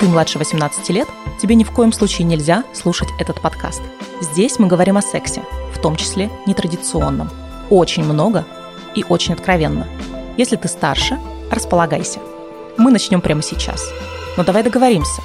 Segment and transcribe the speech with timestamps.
[0.00, 1.08] Ты младше 18 лет,
[1.40, 3.82] тебе ни в коем случае нельзя слушать этот подкаст.
[4.20, 5.42] Здесь мы говорим о сексе,
[5.74, 7.30] в том числе нетрадиционном.
[7.68, 8.46] Очень много
[8.94, 9.88] и очень откровенно.
[10.36, 11.18] Если ты старше,
[11.50, 12.20] располагайся.
[12.76, 13.90] Мы начнем прямо сейчас.
[14.36, 15.20] Но давай договоримся.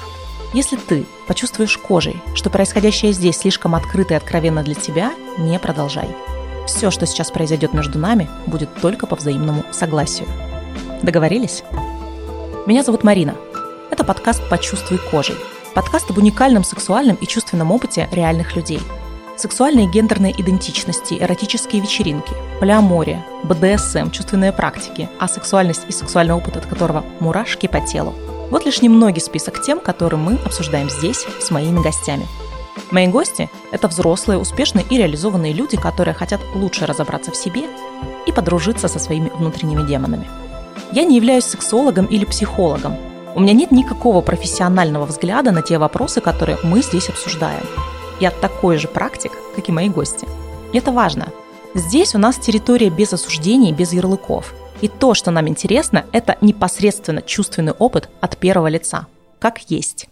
[0.52, 6.08] Если ты почувствуешь кожей, что происходящее здесь слишком открыто и откровенно для тебя, не продолжай.
[6.66, 10.26] Все, что сейчас произойдет между нами, будет только по взаимному согласию.
[11.00, 11.62] Договорились?
[12.66, 13.36] Меня зовут Марина.
[13.90, 15.36] Это подкаст «Почувствуй кожей».
[15.74, 18.80] Подкаст об уникальном сексуальном и чувственном опыте реальных людей.
[19.36, 26.56] Сексуальные и гендерные идентичности, эротические вечеринки, полиамория, БДСМ, чувственные практики, а сексуальность и сексуальный опыт,
[26.56, 28.14] от которого мурашки по телу.
[28.50, 32.26] Вот лишь немногий список тем, которые мы обсуждаем здесь с моими гостями.
[32.90, 37.64] Мои гости– это взрослые, успешные и реализованные люди, которые хотят лучше разобраться в себе
[38.26, 40.28] и подружиться со своими внутренними демонами–
[40.94, 42.96] я не являюсь сексологом или психологом.
[43.34, 47.66] У меня нет никакого профессионального взгляда на те вопросы, которые мы здесь обсуждаем.
[48.20, 50.26] Я такой же практик, как и мои гости.
[50.72, 51.32] И это важно.
[51.74, 54.54] Здесь у нас территория без осуждений, без ярлыков.
[54.80, 59.08] И то, что нам интересно, это непосредственно чувственный опыт от первого лица.
[59.40, 60.08] Как есть.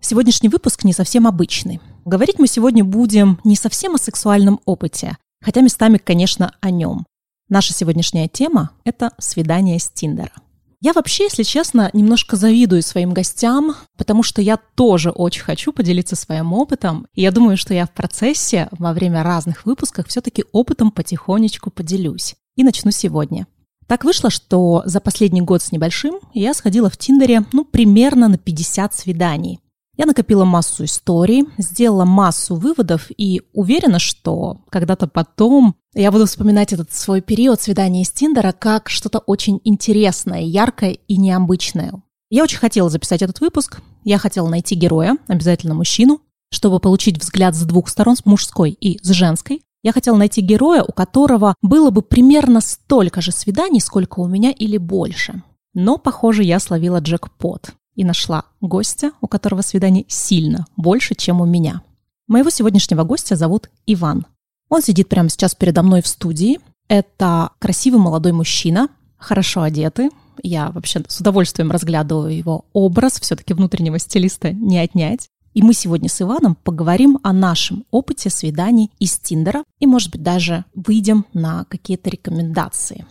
[0.00, 1.80] Сегодняшний выпуск не совсем обычный.
[2.04, 7.06] Говорить мы сегодня будем не совсем о сексуальном опыте, хотя местами, конечно, о нем.
[7.48, 10.32] Наша сегодняшняя тема– это свидание с Тиндера.
[10.80, 16.16] Я вообще, если честно, немножко завидую своим гостям, потому что я тоже очень хочу поделиться
[16.16, 17.06] своим опытом.
[17.14, 22.36] И я думаю, что я в процессе во время разных выпусков все-таки опытом потихонечку поделюсь.
[22.56, 23.46] И начну сегодня.
[23.86, 28.36] Так вышло, что за последний год с небольшим я сходила в Тиндере, ну, примерно на
[28.36, 29.60] 50 свиданий.
[29.96, 36.74] Я накопила массу историй, сделала массу выводов и уверена, что когда-то потом я буду вспоминать
[36.74, 41.94] этот свой период свидания с Тиндера как что-то очень интересное, яркое и необычное.
[42.28, 43.80] Я очень хотела записать этот выпуск.
[44.04, 46.20] Я хотела найти героя, обязательно мужчину,
[46.52, 49.62] чтобы получить взгляд с двух сторон, с мужской и с женской.
[49.82, 54.50] Я хотела найти героя, у которого было бы примерно столько же свиданий, сколько у меня
[54.50, 55.42] или больше.
[55.72, 61.46] Но, похоже, я словила джекпот и нашла гостя, у которого свиданий сильно больше, чем у
[61.46, 61.82] меня.
[62.28, 64.26] Моего сегодняшнего гостя зовут Иван.
[64.68, 66.60] Он сидит прямо сейчас передо мной в студии.
[66.88, 70.10] Это красивый молодой мужчина, хорошо одетый.
[70.42, 75.28] Я вообще с удовольствием разглядываю его образ, все-таки внутреннего стилиста не отнять.
[75.54, 80.22] И мы сегодня с Иваном поговорим о нашем опыте свиданий из Тиндера и, может быть,
[80.22, 83.06] даже выйдем на какие-то рекомендации.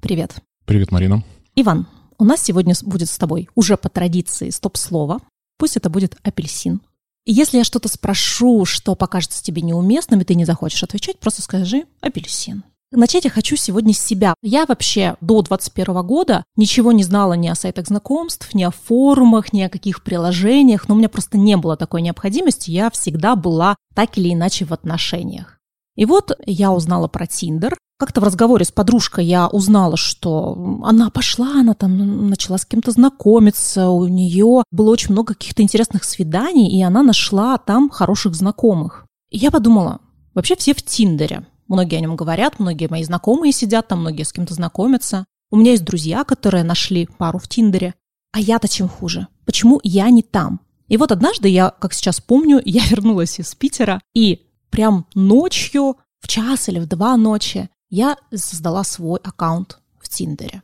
[0.00, 0.36] Привет.
[0.64, 1.22] Привет, Марина.
[1.54, 1.86] Иван,
[2.22, 5.18] у нас сегодня будет с тобой уже по традиции стоп-слово.
[5.58, 6.80] Пусть это будет апельсин.
[7.24, 11.42] И если я что-то спрошу, что покажется тебе неуместным, и ты не захочешь отвечать, просто
[11.42, 12.62] скажи апельсин.
[12.92, 14.34] Начать я хочу сегодня с себя.
[14.40, 19.52] Я вообще до 21 года ничего не знала ни о сайтах знакомств, ни о форумах,
[19.52, 22.70] ни о каких приложениях, но у меня просто не было такой необходимости.
[22.70, 25.58] Я всегда была так или иначе в отношениях.
[25.96, 31.08] И вот я узнала про Тиндер, как-то в разговоре с подружкой я узнала, что она
[31.08, 36.68] пошла, она там начала с кем-то знакомиться, у нее было очень много каких-то интересных свиданий,
[36.68, 39.06] и она нашла там хороших знакомых.
[39.30, 40.00] Я подумала,
[40.34, 41.46] вообще все в Тиндере.
[41.68, 45.24] Многие о нем говорят, многие мои знакомые сидят там, многие с кем-то знакомятся.
[45.52, 47.94] У меня есть друзья, которые нашли пару в Тиндере.
[48.32, 49.28] А я-то чем хуже?
[49.46, 50.60] Почему я не там?
[50.88, 56.26] И вот однажды я, как сейчас помню, я вернулась из Питера, и прям ночью, в
[56.26, 60.62] час или в два ночи, я создала свой аккаунт в Тиндере.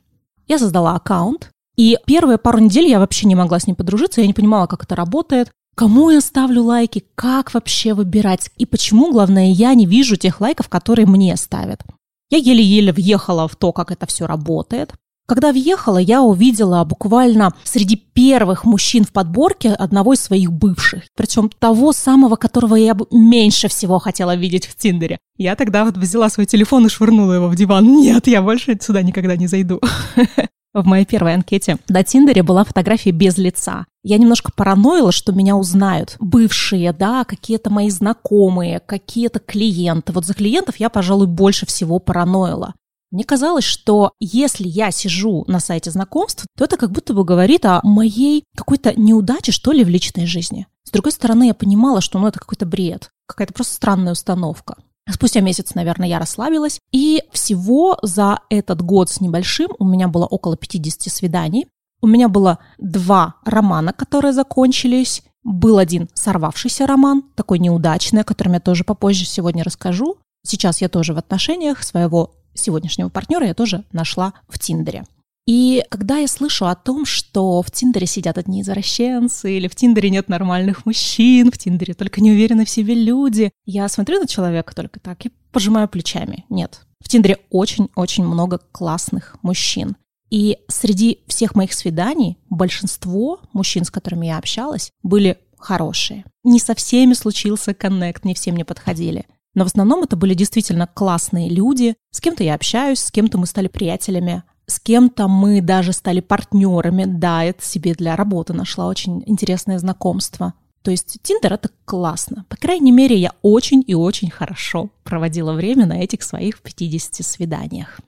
[0.49, 4.27] Я создала аккаунт, и первые пару недель я вообще не могла с ним подружиться, я
[4.27, 9.53] не понимала, как это работает, кому я ставлю лайки, как вообще выбирать, и почему, главное,
[9.53, 11.85] я не вижу тех лайков, которые мне ставят.
[12.31, 14.95] Я еле-еле въехала в то, как это все работает.
[15.29, 21.03] Когда въехала, я увидела буквально среди первых мужчин в подборке одного из своих бывших.
[21.15, 25.19] Причем того самого, которого я бы меньше всего хотела видеть в Тиндере.
[25.37, 27.85] Я тогда вот взяла свой телефон и швырнула его в диван.
[27.85, 29.81] Нет, я больше сюда никогда не зайду.
[30.75, 33.87] В моей первой анкете на Тиндере была фотография без лица.
[34.03, 36.17] Я немножко параноила, что меня узнают.
[36.21, 40.13] Бывшие, да, какие-то мои знакомые, какие-то клиенты.
[40.13, 42.75] Вот за клиентов я, пожалуй, больше всего параноила.
[43.11, 47.65] Мне казалось, что если я сижу на сайте знакомств, то это как будто бы говорит
[47.65, 50.67] о моей какой-то неудаче, что ли, в личной жизни.
[50.85, 54.77] С другой стороны, я понимала, что ну, это какой-то бред, какая-то просто странная установка.
[55.11, 56.81] Спустя месяц, наверное, я расслабилась.
[56.93, 61.67] И всего за этот год с небольшим у меня было около 50 свиданий.
[62.03, 65.23] У меня было два романа, которые закончились.
[65.45, 70.17] Был один сорвавшийся роман, такой неудачный, о котором я тоже попозже сегодня расскажу.
[70.47, 75.05] Сейчас я тоже в отношениях своего сегодняшнего партнера я тоже нашла в Тиндере.
[75.47, 80.11] И когда я слышу о том, что в Тиндере сидят одни извращенцы, или в Тиндере
[80.11, 85.01] нет нормальных мужчин, в Тиндере только неуверенные в себе люди, я смотрю на человека только
[85.01, 86.45] так и пожимаю плечами.
[86.51, 86.83] Нет.
[87.01, 89.97] В Тиндере очень-очень много классных мужчин.
[90.31, 96.25] И среди всех моих свиданий большинство мужчин, с которыми я общалась, были хорошие.
[96.45, 99.25] Не со всеми случился коннект, не все мне подходили.
[99.59, 101.97] Но в основном это были действительно классные люди.
[102.13, 107.07] С кем-то я общаюсь, с кем-то мы стали приятелями, с кем-то мы даже стали партнерами.
[107.07, 110.55] Да, это себе для работы нашла очень интересное знакомство.
[110.83, 112.45] То есть Тиндер— это классно.
[112.49, 117.99] По крайней мере, я очень и очень хорошо проводила время на этих своих 50 свиданиях.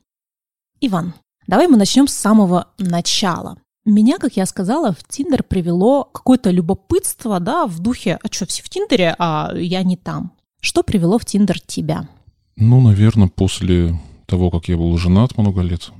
[0.81, 1.15] Иван,
[1.49, 3.59] давай мы начнем с самого начала.
[3.85, 8.63] Меня, как я сказала, в Тиндер привело какое-то любопытство, да, в духе, а что, все
[8.63, 10.37] в Тиндере, а я не там.
[10.61, 12.09] Что привело в Тиндер тебя?
[12.57, 15.91] Ну, наверное, после того, как я был женат много лет,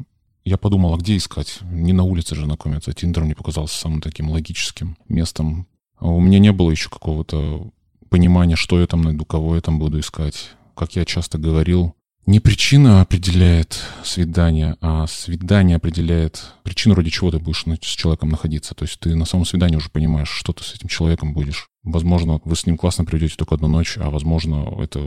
[0.45, 1.61] я подумал, а где искать?
[1.63, 2.93] Не на улице же знакомиться.
[2.93, 5.67] Тиндер мне показался самым таким логическим местом.
[5.99, 7.71] А у меня не было еще какого-то
[8.09, 10.51] понимания, что я там найду, кого я там буду искать.
[10.75, 11.95] Как я часто говорил,
[12.31, 18.75] не причина определяет свидание, а свидание определяет причину, ради чего ты будешь с человеком находиться.
[18.75, 21.69] То есть ты на самом свидании уже понимаешь, что ты с этим человеком будешь.
[21.83, 25.01] Возможно, вы с ним классно проведете только одну ночь, а возможно, это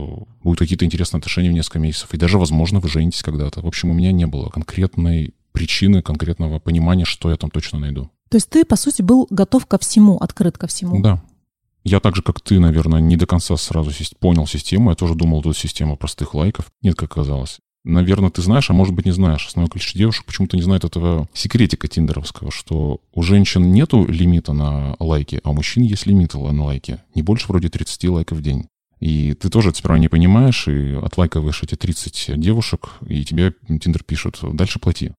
[0.44, 2.14] будут какие-то интересные отношения в несколько месяцев.
[2.14, 3.62] И даже, возможно, вы женитесь когда-то.
[3.62, 8.10] В общем, у меня не было конкретной причины, конкретного понимания, что я там точно найду.
[8.30, 11.02] То есть ты, по сути, был готов ко всему, открыт ко всему?
[11.02, 11.24] Да.
[11.84, 14.90] Я так же, как ты, наверное, не до конца сразу понял систему.
[14.90, 16.68] Я тоже думал, тут система простых лайков.
[16.82, 17.60] Нет, как оказалось.
[17.84, 19.46] Наверное, ты знаешь, а может быть не знаешь.
[19.46, 24.96] Основное количество девушек почему-то не знает этого секретика тиндеровского, что у женщин нету лимита на
[25.00, 27.00] лайки, а у мужчин есть лимит на лайки.
[27.14, 28.68] Не больше вроде 30 лайков в день.
[29.02, 34.02] И ты тоже это сперва не понимаешь, и отлайкиваешь эти 30 девушек, и тебе Тиндер
[34.02, 35.12] пишет, дальше плати.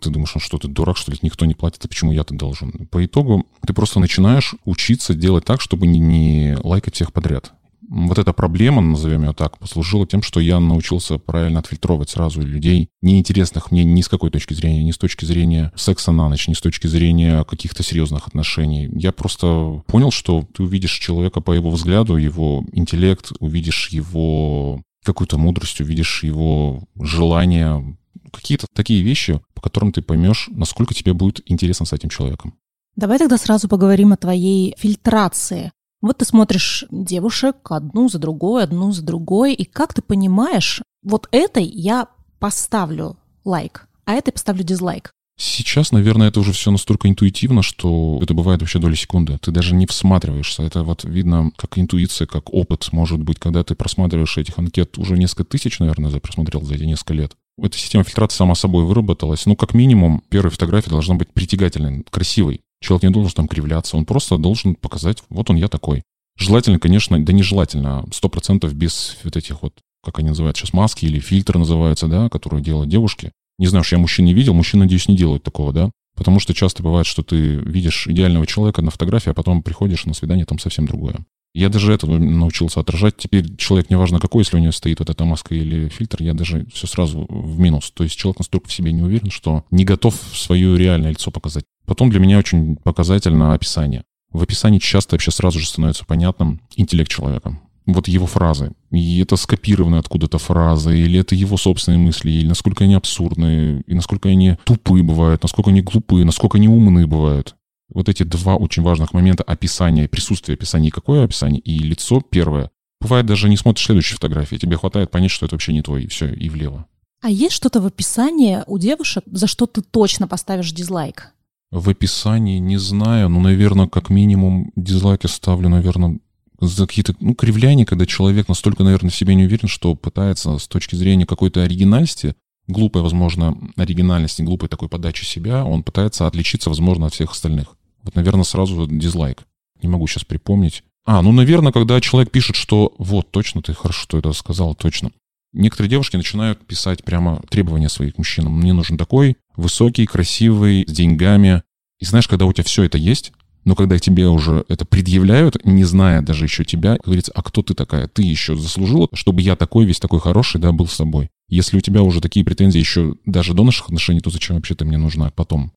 [0.00, 2.86] Ты думаешь, ну что ты дурак, что ли, никто не платит, а почему я-то должен?
[2.90, 7.52] По итогу ты просто начинаешь учиться делать так, чтобы не, не лайкать всех подряд
[7.88, 12.88] вот эта проблема, назовем ее так, послужила тем, что я научился правильно отфильтровать сразу людей,
[13.02, 16.54] неинтересных мне ни с какой точки зрения, ни с точки зрения секса на ночь, ни
[16.54, 18.88] с точки зрения каких-то серьезных отношений.
[18.92, 25.38] Я просто понял, что ты увидишь человека по его взгляду, его интеллект, увидишь его какую-то
[25.38, 27.96] мудрость, увидишь его желание,
[28.38, 32.54] какие-то такие вещи, по которым ты поймешь, насколько тебе будет интересно с этим человеком.
[32.96, 35.72] Давай тогда сразу поговорим о твоей фильтрации.
[36.00, 41.28] Вот ты смотришь девушек одну за другой, одну за другой, и как ты понимаешь, вот
[41.32, 42.06] этой я
[42.38, 45.12] поставлю лайк, а этой поставлю дизлайк.
[45.40, 49.38] Сейчас, наверное, это уже все настолько интуитивно, что это бывает вообще доли секунды.
[49.38, 50.64] Ты даже не всматриваешься.
[50.64, 55.16] Это вот видно как интуиция, как опыт, может быть, когда ты просматриваешь этих анкет уже
[55.16, 57.36] несколько тысяч, наверное, за просмотрел за эти несколько лет.
[57.60, 59.46] Эта система фильтрации сама собой выработалась.
[59.46, 62.60] Ну, как минимум, первая фотография должна быть притягательной, красивой.
[62.80, 66.02] Человек не должен там кривляться, он просто должен показать, вот он я такой.
[66.38, 69.74] Желательно, конечно, да нежелательно, сто процентов без вот этих вот,
[70.04, 73.32] как они называют сейчас, маски или фильтры называются, да, которые делают девушки.
[73.58, 75.90] Не знаю, что я мужчин не видел, мужчин, надеюсь, не делают такого, да.
[76.14, 80.14] Потому что часто бывает, что ты видишь идеального человека на фотографии, а потом приходишь на
[80.14, 81.16] свидание, там совсем другое.
[81.54, 83.16] Я даже это научился отражать.
[83.16, 86.66] Теперь человек, неважно какой, если у него стоит вот эта маска или фильтр, я даже
[86.72, 87.90] все сразу в минус.
[87.90, 91.64] То есть человек настолько в себе не уверен, что не готов свое реальное лицо показать.
[91.86, 94.04] Потом для меня очень показательно описание.
[94.30, 97.58] В описании часто вообще сразу же становится понятным интеллект человека.
[97.86, 98.72] Вот его фразы.
[98.90, 103.94] И это скопированные откуда-то фразы, или это его собственные мысли, или насколько они абсурдные, и
[103.94, 107.56] насколько они тупые бывают, насколько они глупые, насколько они умные бывают.
[107.92, 112.70] Вот эти два очень важных момента описания, присутствие описания, какое описание, и лицо первое.
[113.00, 116.08] Бывает даже не смотришь следующие фотографии, тебе хватает понять, что это вообще не твой, и
[116.08, 116.86] все, и влево.
[117.20, 121.32] А есть что-то в описании у девушек, за что ты точно поставишь дизлайк?
[121.70, 126.18] В описании не знаю, но, наверное, как минимум дизлайки ставлю, наверное,
[126.60, 130.66] за какие-то, ну, кривляния, когда человек настолько, наверное, в себе не уверен, что пытается с
[130.66, 132.34] точки зрения какой-то оригинальности,
[132.66, 137.76] глупой, возможно, оригинальности, глупой такой подачи себя, он пытается отличиться, возможно, от всех остальных.
[138.08, 139.42] Вот, наверное, сразу дизлайк.
[139.82, 140.82] Не могу сейчас припомнить.
[141.04, 145.10] А, ну, наверное, когда человек пишет, что вот, точно, ты хорошо что это сказал, точно.
[145.52, 148.58] Некоторые девушки начинают писать прямо требования своих мужчинам.
[148.58, 151.62] Мне нужен такой, высокий, красивый, с деньгами.
[151.98, 153.32] И знаешь, когда у тебя все это есть,
[153.66, 157.74] но когда тебе уже это предъявляют, не зная даже еще тебя, говорится, а кто ты
[157.74, 158.08] такая?
[158.08, 161.28] Ты еще заслужила, чтобы я такой, весь такой хороший, да, был с собой.
[161.50, 164.86] Если у тебя уже такие претензии еще даже до наших отношений, то зачем вообще ты
[164.86, 165.72] мне нужна потом?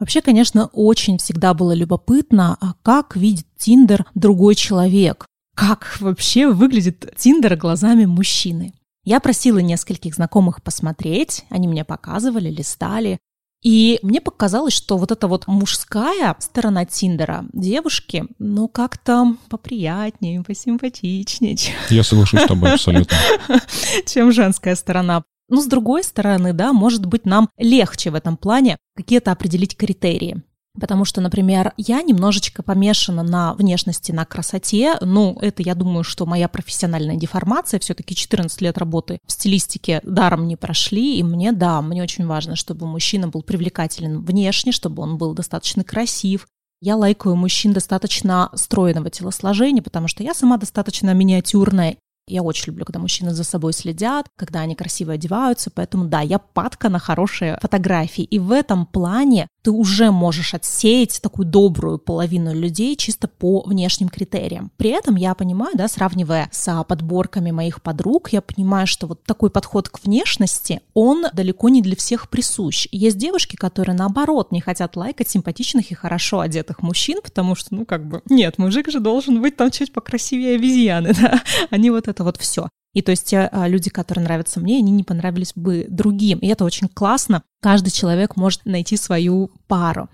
[0.00, 5.26] Вообще, конечно, очень всегда было любопытно, а как видит Тиндер другой человек?
[5.54, 8.72] Как вообще выглядит Тиндер глазами мужчины?
[9.04, 13.18] Я просила нескольких знакомых посмотреть, они мне показывали, листали.
[13.62, 21.58] И мне показалось, что вот эта вот мужская сторона Тиндера девушки, ну, как-то поприятнее, посимпатичнее.
[21.90, 23.14] Я соглашусь с тобой абсолютно.
[24.06, 25.24] Чем женская сторона.
[25.50, 30.42] Ну, с другой стороны, да, может быть, нам легче в этом плане какие-то определить критерии.
[30.80, 34.96] Потому что, например, я немножечко помешана на внешности, на красоте.
[35.00, 40.46] Ну, это, я думаю, что моя профессиональная деформация, все-таки 14 лет работы в стилистике даром
[40.46, 45.18] не прошли, и мне, да, мне очень важно, чтобы мужчина был привлекателен внешне, чтобы он
[45.18, 46.46] был достаточно красив,
[46.82, 51.96] я лайкаю мужчин достаточно стройного телосложения, потому что я сама достаточно миниатюрная,
[52.30, 56.38] я очень люблю, когда мужчины за собой следят, когда они красиво одеваются, поэтому да, я
[56.38, 58.24] падка на хорошие фотографии.
[58.24, 64.08] И в этом плане ты уже можешь отсеять такую добрую половину людей чисто по внешним
[64.08, 64.70] критериям.
[64.76, 69.50] При этом я понимаю, да, сравнивая с подборками моих подруг, я понимаю, что вот такой
[69.50, 72.88] подход к внешности, он далеко не для всех присущ.
[72.90, 77.84] Есть девушки, которые наоборот не хотят лайкать симпатичных и хорошо одетых мужчин, потому что, ну,
[77.84, 82.19] как бы, нет, мужик же должен быть там чуть покрасивее обезьяны, да, они вот это
[82.24, 82.68] вот все.
[82.92, 86.38] И то есть те а, люди, которые нравятся мне, они не понравились бы другим.
[86.38, 87.42] И это очень классно.
[87.62, 90.08] Каждый человек может найти свою пару.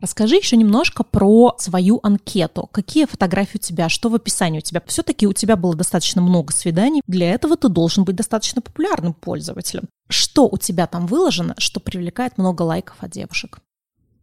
[0.00, 2.68] Расскажи еще немножко про свою анкету.
[2.70, 4.80] Какие фотографии у тебя, что в описании у тебя?
[4.86, 7.02] Все-таки у тебя было достаточно много свиданий.
[7.08, 9.88] Для этого ты должен быть достаточно популярным пользователем.
[10.08, 13.58] Что у тебя там выложено, что привлекает много лайков от девушек?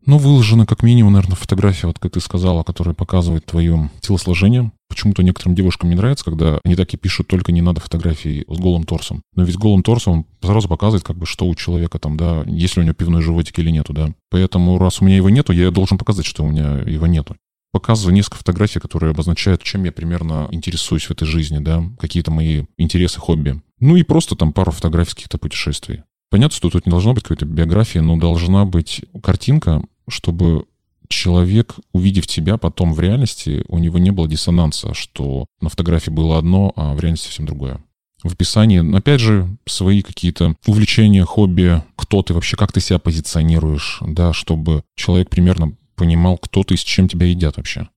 [0.06, 4.72] Ну, выложена как минимум, наверное, фотография, вот как ты сказала, которая показывает твое телосложение.
[4.88, 8.58] Почему-то некоторым девушкам не нравится, когда они так и пишут, только не надо фотографии с
[8.60, 9.24] голым торсом.
[9.36, 12.82] Но ведь голым торсом сразу показывает, как бы, что у человека там, да, есть ли
[12.82, 14.14] у него пивной животик или нету, да.
[14.30, 17.36] Поэтому, раз у меня его нету, я должен показать, что у меня его нету.
[17.72, 22.64] Показываю несколько фотографий, которые обозначают, чем я примерно интересуюсь в этой жизни, да, какие-то мои
[22.78, 23.62] интересы, хобби.
[23.80, 26.04] Ну и просто там пару фотографий каких-то путешествий.
[26.30, 30.66] Понятно, что тут не должно быть какой-то биографии, но должна быть картинка, чтобы
[31.10, 36.38] человек, увидев тебя потом в реальности, у него не было диссонанса, что на фотографии было
[36.38, 37.80] одно, а в реальности совсем другое.
[38.24, 44.00] В описании, опять же, свои какие-то увлечения, хобби, кто ты вообще, как ты себя позиционируешь,
[44.02, 47.88] да, чтобы человек примерно понимал, кто ты и с чем тебя едят вообще.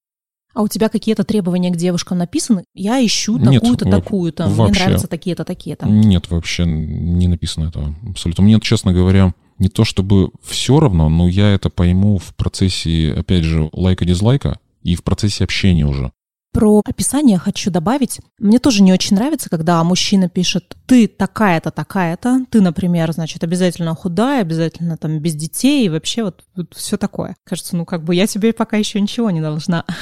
[0.54, 2.64] А у тебя какие-то требования к девушкам написаны?
[2.74, 4.48] Я ищу такую-то, такую-то.
[4.48, 5.88] Мне нравятся такие-то, такие-то.
[5.88, 8.44] Нет, вообще не написано этого абсолютно.
[8.44, 13.44] Мне, честно говоря, не то чтобы все равно, но я это пойму в процессе, опять
[13.44, 16.12] же, лайка-дизлайка и в процессе общения уже.
[16.52, 18.20] Про описание хочу добавить.
[18.38, 23.94] Мне тоже не очень нравится, когда мужчина пишет «ты такая-то, такая-то», «ты, например, значит, обязательно
[23.94, 27.36] худая, обязательно там без детей» и вообще вот, вот все такое.
[27.44, 29.84] Кажется, ну как бы я тебе пока еще ничего не должна.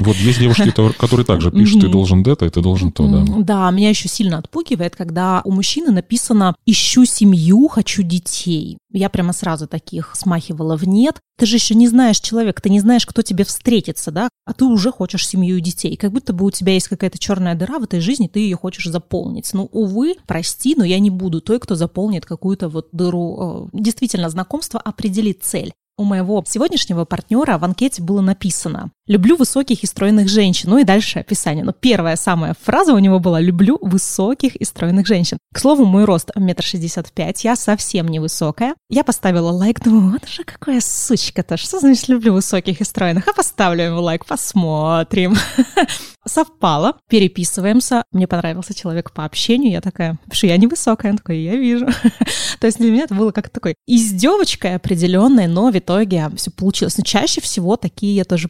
[0.00, 3.24] Вот есть девушки, которые также пишут «ты должен это, и ты должен то», да.
[3.38, 8.78] Да, меня еще сильно отпугивает, когда у мужчины написано «ищу семью, хочу детей».
[8.90, 11.20] Я прямо сразу таких смахивала в нет.
[11.38, 14.64] Ты же еще не знаешь человека, ты не знаешь, кто тебе встретится, да, а ты
[14.64, 15.77] уже хочешь семью и детей.
[15.84, 18.86] Как будто бы у тебя есть какая-то черная дыра в этой жизни, ты ее хочешь
[18.86, 19.52] заполнить.
[19.52, 23.68] Ну, увы, прости, но я не буду той, кто заполнит какую-то вот дыру.
[23.72, 25.72] Э, действительно, знакомство определит цель.
[25.96, 30.70] У моего сегодняшнего партнера в анкете было написано «Люблю высоких и стройных женщин».
[30.70, 31.64] Ну и дальше описание.
[31.64, 35.38] Но первая самая фраза у него была «Люблю высоких и стройных женщин».
[35.52, 38.74] К слову, мой рост метр шестьдесят пять, я совсем не высокая.
[38.88, 43.26] Я поставила лайк, думаю, вот же какая сучка-то, что значит «люблю высоких и стройных»?
[43.26, 45.34] А поставлю ему лайк, посмотрим.
[46.26, 48.04] Совпало, переписываемся.
[48.12, 49.72] Мне понравился человек по общению.
[49.72, 51.12] Я такая, что я невысокая.
[51.12, 51.86] Он такой, я вижу.
[52.60, 56.98] То есть для меня это было как такой издевочкой определенной, но ведь итоге все получилось.
[56.98, 58.48] Но чаще всего такие я тоже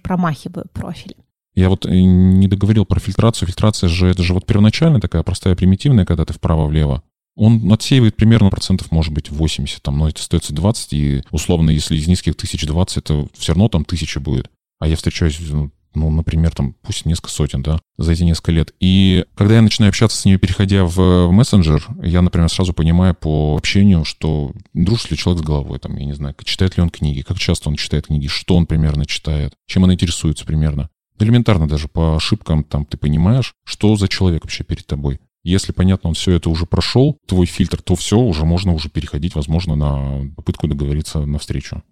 [0.49, 1.17] промахиваю профили.
[1.55, 3.49] Я вот э, не договорил про фильтрацию.
[3.49, 7.03] Фильтрация же, это же вот первоначальная такая простая, примитивная, когда ты вправо-влево.
[7.37, 11.97] Он отсеивает примерно процентов, может быть, 80, там, но это остается 20, и условно, если
[11.97, 14.51] из низких тысяч 20, это все равно там тысяча будет.
[14.81, 18.75] А я встречаюсь ну, ну, например, там, пусть несколько сотен, да, за эти несколько лет.
[18.81, 23.57] И когда я начинаю общаться с ней, переходя в мессенджер, я, например, сразу понимаю по
[23.57, 27.23] общению, что дружит ли человек с головой, там, я не знаю, читает ли он книги,
[27.23, 30.89] как часто он читает книги, что он примерно читает, чем он интересуется примерно.
[31.19, 35.21] Элементарно даже по ошибкам там ты понимаешь, что за человек вообще перед тобой.
[35.45, 39.35] Если, понятно, он все это уже прошел, твой фильтр, то все, уже можно уже переходить,
[39.35, 41.83] возможно, на попытку договориться на встречу.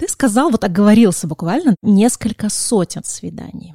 [0.00, 3.74] Ты сказал, вот оговорился буквально, несколько сотен свиданий.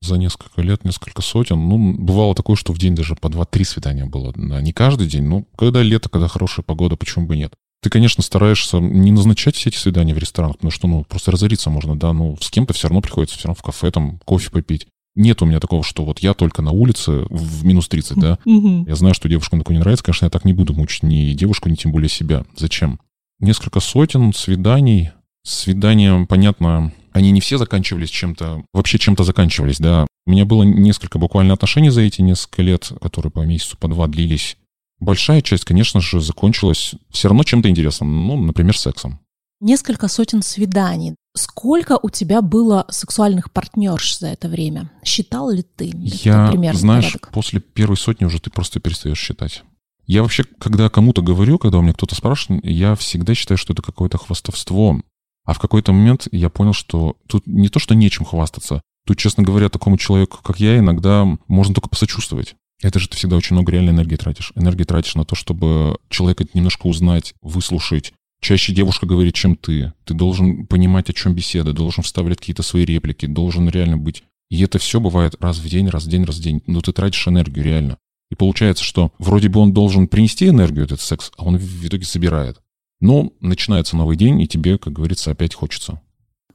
[0.00, 1.68] За несколько лет несколько сотен.
[1.68, 4.32] Ну, бывало такое, что в день даже по 2-3 свидания было.
[4.34, 7.52] Да, не каждый день, но когда лето, когда хорошая погода, почему бы нет.
[7.82, 11.68] Ты, конечно, стараешься не назначать все эти свидания в ресторанах, потому что, ну, просто разориться
[11.68, 14.86] можно, да, ну, с кем-то все равно приходится, все равно в кафе, там, кофе попить.
[15.14, 18.38] Нет у меня такого, что вот я только на улице в минус 30, да.
[18.44, 20.04] Я знаю, что девушкам такое не нравится.
[20.04, 22.46] Конечно, я так не буду мучить ни девушку, ни тем более себя.
[22.56, 22.98] Зачем?
[23.40, 25.10] Несколько сотен свиданий.
[25.46, 30.04] Свидания, понятно, они не все заканчивались чем-то, вообще чем-то заканчивались, да.
[30.26, 34.08] У меня было несколько буквально отношений за эти несколько лет, которые по месяцу, по два
[34.08, 34.56] длились.
[34.98, 39.20] Большая часть, конечно же, закончилась все равно чем-то интересным, ну, например, сексом.
[39.60, 41.14] Несколько сотен свиданий.
[41.36, 44.90] Сколько у тебя было сексуальных партнерш за это время?
[45.04, 45.92] Считал ли ты?
[45.94, 47.30] Я, знаешь, порядок?
[47.30, 49.62] после первой сотни уже ты просто перестаешь считать.
[50.06, 53.82] Я вообще, когда кому-то говорю, когда у меня кто-то спрашивает, я всегда считаю, что это
[53.82, 55.00] какое-то хвастовство.
[55.46, 58.82] А в какой-то момент я понял, что тут не то, что нечем хвастаться.
[59.06, 62.56] Тут, честно говоря, такому человеку, как я, иногда можно только посочувствовать.
[62.82, 64.52] Это же ты всегда очень много реальной энергии тратишь.
[64.56, 68.12] Энергии тратишь на то, чтобы человека немножко узнать, выслушать.
[68.40, 69.92] Чаще девушка говорит, чем ты.
[70.04, 74.24] Ты должен понимать, о чем беседа, должен вставлять какие-то свои реплики, должен реально быть.
[74.50, 76.62] И это все бывает раз в день, раз в день, раз в день.
[76.66, 77.98] Но ты тратишь энергию реально.
[78.30, 82.04] И получается, что вроде бы он должен принести энергию, этот секс, а он в итоге
[82.04, 82.60] собирает.
[83.00, 86.00] Но начинается новый день, и тебе, как говорится, опять хочется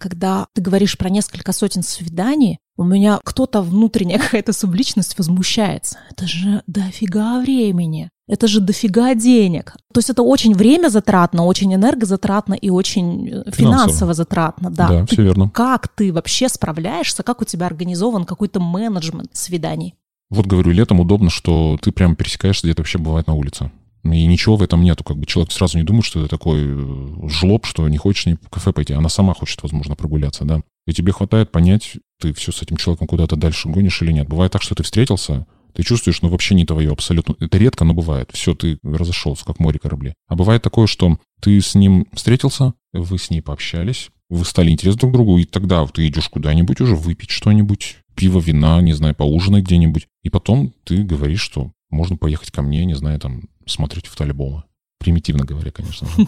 [0.01, 5.99] когда ты говоришь про несколько сотен свиданий, у меня кто-то внутренняя какая-то субличность возмущается.
[6.09, 8.09] Это же дофига времени.
[8.27, 9.75] Это же дофига денег.
[9.93, 14.71] То есть это очень время затратно, очень энергозатратно и очень э, финансово, финансово затратно.
[14.71, 15.49] Да, да ты, все верно.
[15.49, 17.23] Как ты вообще справляешься?
[17.23, 19.95] Как у тебя организован какой-то менеджмент свиданий?
[20.29, 23.69] Вот говорю, летом удобно, что ты прям пересекаешься где-то вообще бывает на улице.
[24.03, 25.03] И ничего в этом нету.
[25.03, 28.33] Как бы человек сразу не думает, что это такой э, жлоб, что не хочешь ни
[28.33, 28.93] в кафе пойти.
[28.93, 30.61] Она сама хочет, возможно, прогуляться, да.
[30.87, 34.27] И тебе хватает понять, ты все с этим человеком куда-то дальше гонишь или нет.
[34.27, 37.35] Бывает так, что ты встретился, ты чувствуешь, ну, вообще не твое абсолютно.
[37.39, 38.29] Это редко, но бывает.
[38.33, 40.13] Все, ты разошелся, как море корабли.
[40.27, 45.01] А бывает такое, что ты с ним встретился, вы с ней пообщались, вы стали интересны
[45.01, 49.65] друг другу, и тогда ты идешь куда-нибудь уже выпить что-нибудь, пиво, вина, не знаю, поужинать
[49.65, 50.07] где-нибудь.
[50.23, 54.63] И потом ты говоришь, что можно поехать ко мне, не знаю, там, смотреть фотоальбомы.
[54.97, 56.27] Примитивно говоря, конечно же.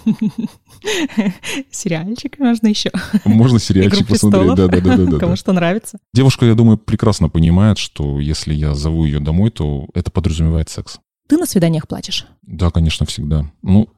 [1.71, 2.89] Сериальчик можно еще.
[3.23, 5.17] Можно сериальчик посмотреть, да, да, да, да.
[5.19, 5.99] Кому что нравится.
[6.11, 10.99] Девушка, я думаю, прекрасно понимает, что если я зову ее домой, то это подразумевает секс.
[11.27, 12.25] Ты на свиданиях платишь?
[12.41, 13.51] Да, конечно, всегда.
[13.61, 13.89] Ну,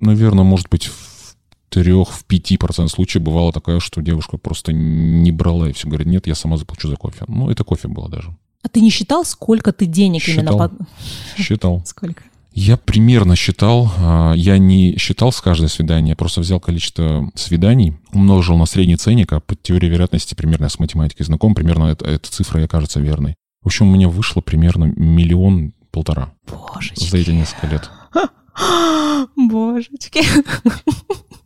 [0.00, 1.36] наверное, может быть, в
[1.68, 6.08] трех, в пяти процентах случаев бывало такое, что девушка просто не брала и все говорит,
[6.08, 7.24] нет, я сама заплачу за кофе.
[7.28, 8.36] Ну, это кофе было даже.
[8.66, 10.56] А ты не считал, сколько ты денег считал.
[10.56, 10.72] именно...
[11.38, 11.82] Считал.
[11.86, 12.24] Сколько?
[12.52, 17.94] Я примерно считал, а, я не считал с каждое свидание, я просто взял количество свиданий,
[18.12, 22.06] умножил на средний ценник, а по теории вероятности примерно я с математикой знаком, примерно это,
[22.06, 23.36] эта цифра я кажется верной.
[23.62, 27.08] В общем, у меня вышло примерно миллион полтора Божечки.
[27.08, 27.88] за эти несколько лет.
[29.36, 30.24] Божечки.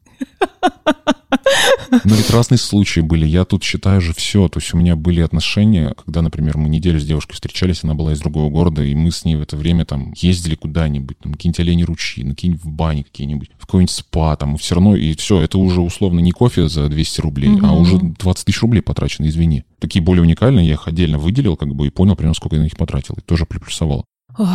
[1.90, 3.26] Но ведь разные случаи были.
[3.26, 4.48] Я тут считаю же все.
[4.48, 8.12] То есть у меня были отношения, когда, например, мы неделю с девушкой встречались, она была
[8.12, 11.60] из другого города, и мы с ней в это время там ездили куда-нибудь, там какие-нибудь
[11.60, 15.14] олени ручьи, на какие-нибудь в бане какие-нибудь, в какой-нибудь спа, там, и все равно, и
[15.16, 17.66] все, это уже условно не кофе за 200 рублей, угу.
[17.66, 19.64] а уже 20 тысяч рублей потрачено, извини.
[19.78, 22.64] Такие более уникальные, я их отдельно выделил, как бы, и понял примерно, сколько я на
[22.64, 24.04] них потратил, и тоже приплюсовал.
[24.38, 24.48] Ох,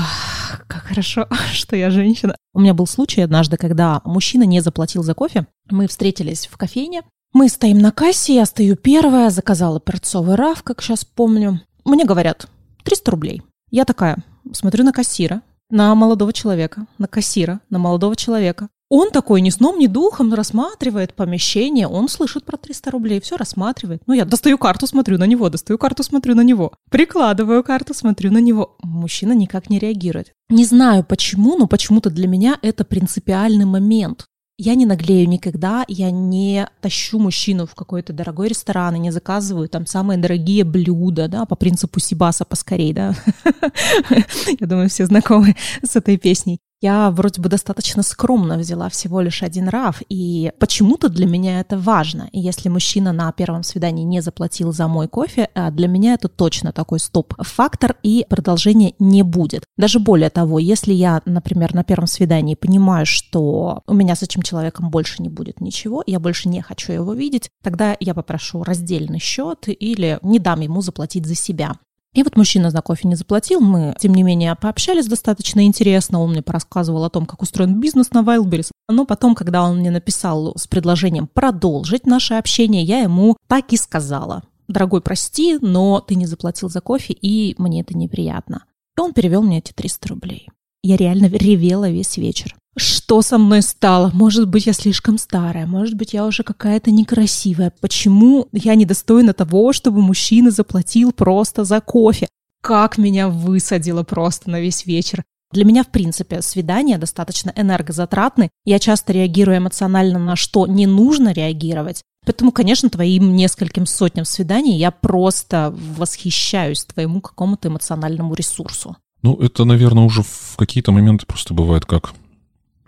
[0.68, 2.36] как хорошо, что я женщина.
[2.54, 5.48] У меня был случай однажды, когда мужчина не заплатил за кофе.
[5.70, 7.04] Мы встретились в кофейне.
[7.34, 11.60] Мы стоим на кассе, я стою первая, заказала перцовый раф, как сейчас помню.
[11.84, 12.48] Мне говорят,
[12.84, 13.42] 300 рублей.
[13.72, 14.18] Я такая,
[14.54, 18.70] смотрю на кассира, на молодого человека, на кассира, на молодого человека.
[18.90, 24.04] Он такой ни сном, ни духом рассматривает помещение, он слышит про 300 рублей, все рассматривает.
[24.06, 26.72] Ну, я достаю карту, смотрю на него, достаю карту, смотрю на него.
[26.92, 28.78] Прикладываю карту, смотрю на него.
[28.84, 30.34] Мужчина никак не реагирует.
[30.50, 34.28] Не знаю почему, но почему-то для меня это принципиальный момент.
[34.58, 39.68] Я не наглею никогда, я не тащу мужчину в какой-то дорогой ресторан и не заказываю
[39.68, 43.14] там самые дорогие блюда, да, по принципу Сибаса поскорей, да.
[44.60, 46.60] Я думаю, все знакомы с этой песней.
[46.82, 51.78] Я вроде бы достаточно скромно взяла всего лишь один раф, и почему-то для меня это
[51.78, 52.30] важно.
[52.32, 56.28] И если мужчина на первом свидании не заплатил за мой кофе, а для меня это
[56.28, 59.64] точно такой стоп-фактор, и продолжения не будет.
[59.78, 64.42] Даже более того, если я, например, на первом свидании понимаю, что у меня с этим
[64.42, 69.20] человеком больше не будет ничего, я больше не хочу его видеть, тогда я попрошу раздельный
[69.20, 71.76] счет или не дам ему заплатить за себя.
[72.16, 76.32] И вот мужчина за кофе не заплатил, мы, тем не менее, пообщались достаточно интересно, он
[76.32, 78.72] мне порассказывал о том, как устроен бизнес на Wildberries.
[78.88, 83.78] Но потом, когда он мне написал с предложением продолжить наше общение, я ему так и
[83.78, 84.44] сказала.
[84.70, 88.64] Дорогой, прости, но ты не заплатил за кофе, и мне это неприятно.
[88.98, 90.48] И он перевел мне эти 300 рублей.
[90.84, 92.56] Я реально ревела весь вечер.
[92.78, 94.12] Что со мной стало?
[94.14, 97.72] Может быть, я слишком старая, может быть, я уже какая-то некрасивая.
[97.80, 102.28] Почему я недостойна того, чтобы мужчина заплатил просто за кофе?
[102.62, 105.24] Как меня высадило просто на весь вечер.
[105.52, 108.50] Для меня, в принципе, свидания достаточно энергозатратны.
[108.66, 112.02] Я часто реагирую эмоционально на что не нужно реагировать.
[112.26, 118.98] Поэтому, конечно, твоим нескольким сотням свиданий я просто восхищаюсь твоему какому-то эмоциональному ресурсу.
[119.22, 122.14] Ну, это, наверное, уже в какие-то моменты просто бывает как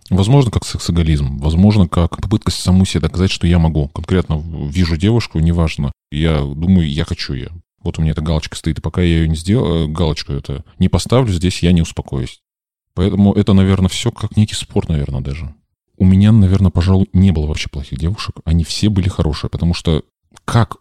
[0.10, 3.90] Возможно, как сексоголизм, возможно, как попытка саму себе доказать, что я могу.
[3.90, 7.52] Конкретно вижу девушку, неважно, я думаю, я хочу ее.
[7.82, 10.90] Вот у меня эта галочка стоит, и пока я ее не сделаю, галочку это не
[10.90, 12.42] поставлю, здесь я не успокоюсь.
[12.94, 15.54] Поэтому это, наверное, все как некий спорт, наверное, даже.
[15.98, 18.38] У меня, наверное, пожалуй, не было вообще плохих девушек.
[18.46, 20.04] Они все были хорошие, потому что
[20.46, 20.78] как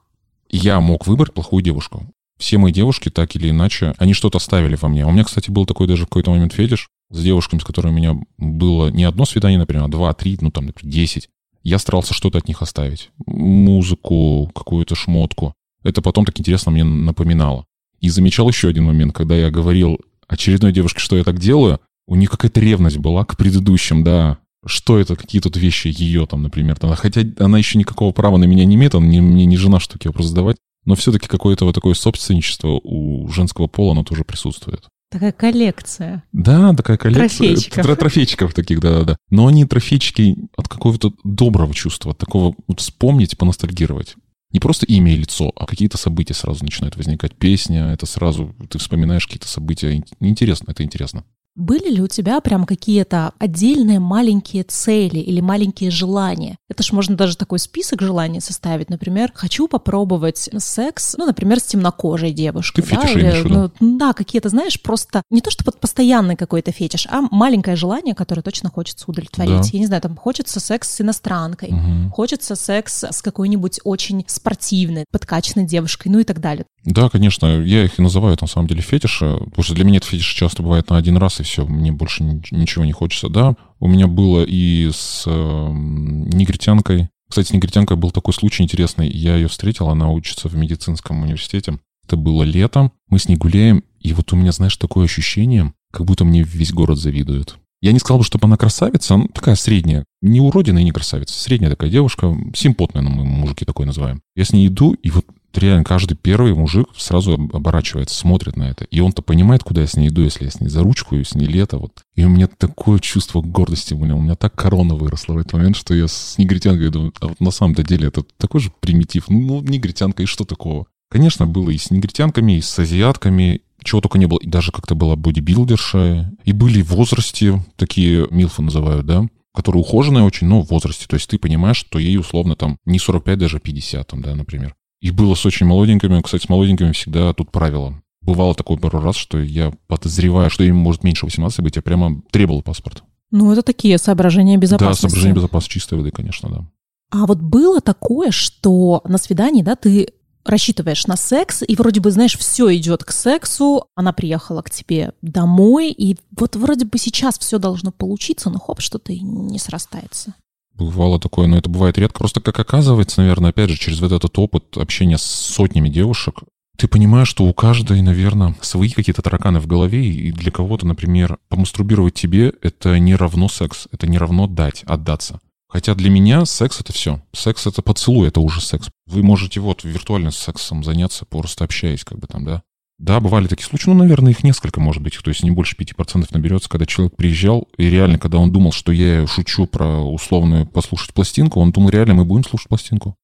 [0.48, 2.06] я мог выбрать плохую девушку?
[2.38, 5.06] Все мои девушки, так или иначе, они что-то ставили во мне.
[5.06, 7.96] У меня, кстати, был такой даже в какой-то момент фетиш с девушками, с которыми у
[7.96, 11.28] меня было не одно свидание, например, а два, три, ну там, например, десять.
[11.62, 13.10] Я старался что-то от них оставить.
[13.26, 15.54] Музыку, какую-то шмотку.
[15.82, 17.64] Это потом так интересно мне напоминало.
[18.00, 22.14] И замечал еще один момент, когда я говорил очередной девушке, что я так делаю, у
[22.14, 24.38] них какая-то ревность была к предыдущим, да.
[24.64, 26.76] Что это, какие тут вещи ее там, например.
[26.76, 29.78] Там, хотя она еще никакого права на меня не имеет, она не, мне не жена,
[29.78, 30.56] что такие вопросы задавать.
[30.86, 34.84] Но все-таки какое-то вот такое собственничество у женского пола, оно тоже присутствует.
[35.10, 36.24] Такая коллекция.
[36.32, 37.28] Да, такая коллекция.
[37.28, 37.86] Трофейчиков.
[37.86, 39.16] Тро- Трофейчиков таких, да-да-да.
[39.30, 44.14] Но они трофейчики от какого-то доброго чувства, от такого вот вспомнить, поностальгировать.
[44.52, 47.34] Не просто имя и лицо, а какие-то события сразу начинают возникать.
[47.36, 50.02] Песня, это сразу, ты вспоминаешь какие-то события.
[50.20, 51.24] Интересно, это интересно.
[51.56, 56.58] Были ли у тебя прям какие-то отдельные маленькие цели или маленькие желания?
[56.68, 58.90] Это ж можно даже такой список желаний составить.
[58.90, 62.82] Например, хочу попробовать секс, ну, например, с темнокожей девушкой.
[62.82, 66.36] Ты да, фетиши или, имеешь ну, да, какие-то, знаешь, просто не то, что под постоянный
[66.36, 69.62] какой-то фетиш, а маленькое желание, которое точно хочется удовлетворить.
[69.62, 69.68] Да.
[69.72, 72.10] Я не знаю, там хочется секс с иностранкой, Мгм.
[72.10, 76.66] хочется секс с какой-нибудь очень спортивной, подкачанной девушкой, ну и так далее.
[76.84, 80.06] Да, конечно, я их и называю на самом деле фетиши, потому что для меня это
[80.06, 83.28] фетиш часто бывает на один раз, и все, мне больше ни- ничего не хочется.
[83.28, 87.08] Да, у меня было и с э, негритянкой.
[87.28, 89.08] Кстати, с негритянкой был такой случай интересный.
[89.10, 91.78] Я ее встретил, она учится в медицинском университете.
[92.06, 96.06] Это было лето, мы с ней гуляем, и вот у меня, знаешь, такое ощущение, как
[96.06, 97.56] будто мне весь город завидует.
[97.82, 100.04] Я не сказал бы, чтобы она красавица, она такая средняя.
[100.22, 101.38] Не уродина и не красавица.
[101.38, 104.22] Средняя такая девушка, симпотная, ну, мы мужики такой называем.
[104.34, 105.26] Я с ней иду, и вот
[105.60, 108.84] реально каждый первый мужик сразу об- оборачивается, смотрит на это.
[108.84, 111.24] И он-то понимает, куда я с ней иду, если я с ней за ручку, и
[111.24, 111.78] с ней лето.
[111.78, 112.02] Вот.
[112.14, 115.76] И у меня такое чувство гордости, блин, у меня так корона выросла в этот момент,
[115.76, 119.28] что я с негритянкой думаю, а вот на самом-то деле это такой же примитив.
[119.28, 120.86] Ну, ну, негритянка, и что такого?
[121.10, 124.38] Конечно, было и с негритянками, и с азиатками, чего только не было.
[124.38, 126.32] И даже как-то была бодибилдерша.
[126.44, 131.06] И были в возрасте, такие милфы называют, да, которые ухоженные очень, но в возрасте.
[131.08, 134.74] То есть ты понимаешь, что ей условно там не 45, даже 50, там, да, например.
[135.00, 136.20] И было с очень молоденькими.
[136.22, 137.94] Кстати, с молоденькими всегда тут правило.
[138.22, 142.22] Бывало такое пару раз, что я подозреваю, что им может меньше 18 быть, я прямо
[142.30, 143.04] требовал паспорт.
[143.30, 145.02] Ну, это такие соображения Да, безопасности.
[145.02, 146.64] соображение безопасности чистой воды, конечно, да.
[147.10, 150.08] А вот было такое, что на свидании, да, ты
[150.44, 155.12] рассчитываешь на секс, и вроде бы, знаешь, все идет к сексу, она приехала к тебе
[155.22, 160.34] домой, и вот вроде бы сейчас все должно получиться, но хоп, что-то и не срастается.
[160.76, 162.18] Бывало такое, но это бывает редко.
[162.18, 166.40] Просто как оказывается, наверное, опять же, через вот этот опыт общения с сотнями девушек,
[166.76, 171.38] ты понимаешь, что у каждой, наверное, свои какие-то тараканы в голове, и для кого-то, например,
[171.48, 175.40] помастурбировать тебе— это не равно секс, это не равно дать, отдаться.
[175.68, 177.22] Хотя для меня секс— это все.
[177.32, 178.88] Секс— это поцелуй, это уже секс.
[179.06, 182.62] Вы можете вот виртуально сексом заняться, просто общаясь, как бы там, да.
[182.98, 186.28] Да, бывали такие случаи, ну, наверное, их несколько, может быть, то есть не больше 5%
[186.30, 191.12] наберется, когда человек приезжал, и реально, когда он думал, что я шучу про условную послушать
[191.12, 193.14] пластинку, он думал, реально, мы будем слушать пластинку.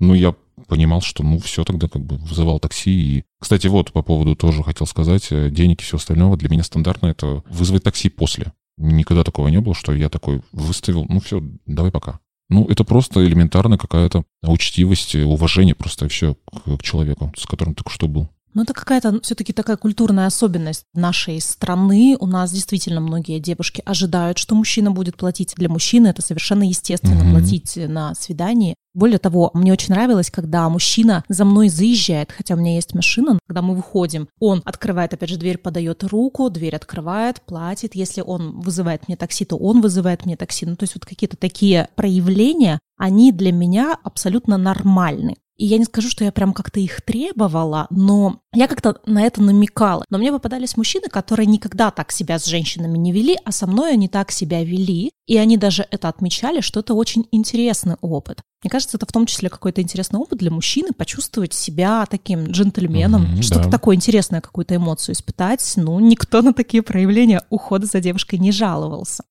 [0.00, 0.34] Ну, я
[0.66, 2.90] понимал, что, ну, все тогда как бы вызывал такси.
[2.90, 6.62] И, кстати, вот по поводу тоже хотел сказать, э, денег и все остальное, для меня
[6.62, 8.52] стандартно это вызвать такси после.
[8.76, 12.20] Никогда такого не было, что я такой выставил, ну, все, давай пока.
[12.50, 17.90] Ну, это просто элементарная какая-то учтивость, уважение просто все к, к человеку, с которым только
[17.90, 18.28] что был.
[18.54, 22.16] Ну, это какая-то все-таки такая культурная особенность нашей страны.
[22.20, 25.54] У нас действительно многие девушки ожидают, что мужчина будет платить.
[25.56, 27.30] Для мужчины это совершенно естественно Мгм.
[27.32, 28.74] платить на свидании.
[28.94, 33.38] Более того, мне очень нравилось, когда мужчина за мной заезжает, хотя у меня есть машина,
[33.48, 37.94] когда мы выходим, он открывает, опять же, дверь, подает руку, дверь открывает, платит.
[37.94, 40.66] Если он вызывает мне такси, то он вызывает мне такси.
[40.66, 45.36] Ну, то есть вот какие-то такие проявления, они для меня абсолютно нормальны.
[45.56, 49.42] И я не скажу, что я прям как-то их требовала, но я как-то на это
[49.42, 50.04] намекала.
[50.10, 53.92] Но мне попадались мужчины, которые никогда так себя с женщинами не вели, а со мной
[53.92, 55.12] они так себя вели.
[55.26, 58.42] И они даже это отмечали, что это очень интересный опыт.
[58.62, 63.24] Мне кажется, это в том числе какой-то интересный опыт для мужчины почувствовать себя таким джентльменом,
[63.24, 63.70] mm-hmm, что-то да.
[63.70, 65.72] такое интересное, какую-то эмоцию испытать.
[65.76, 69.24] Ну, никто на такие проявления ухода за девушкой не жаловался.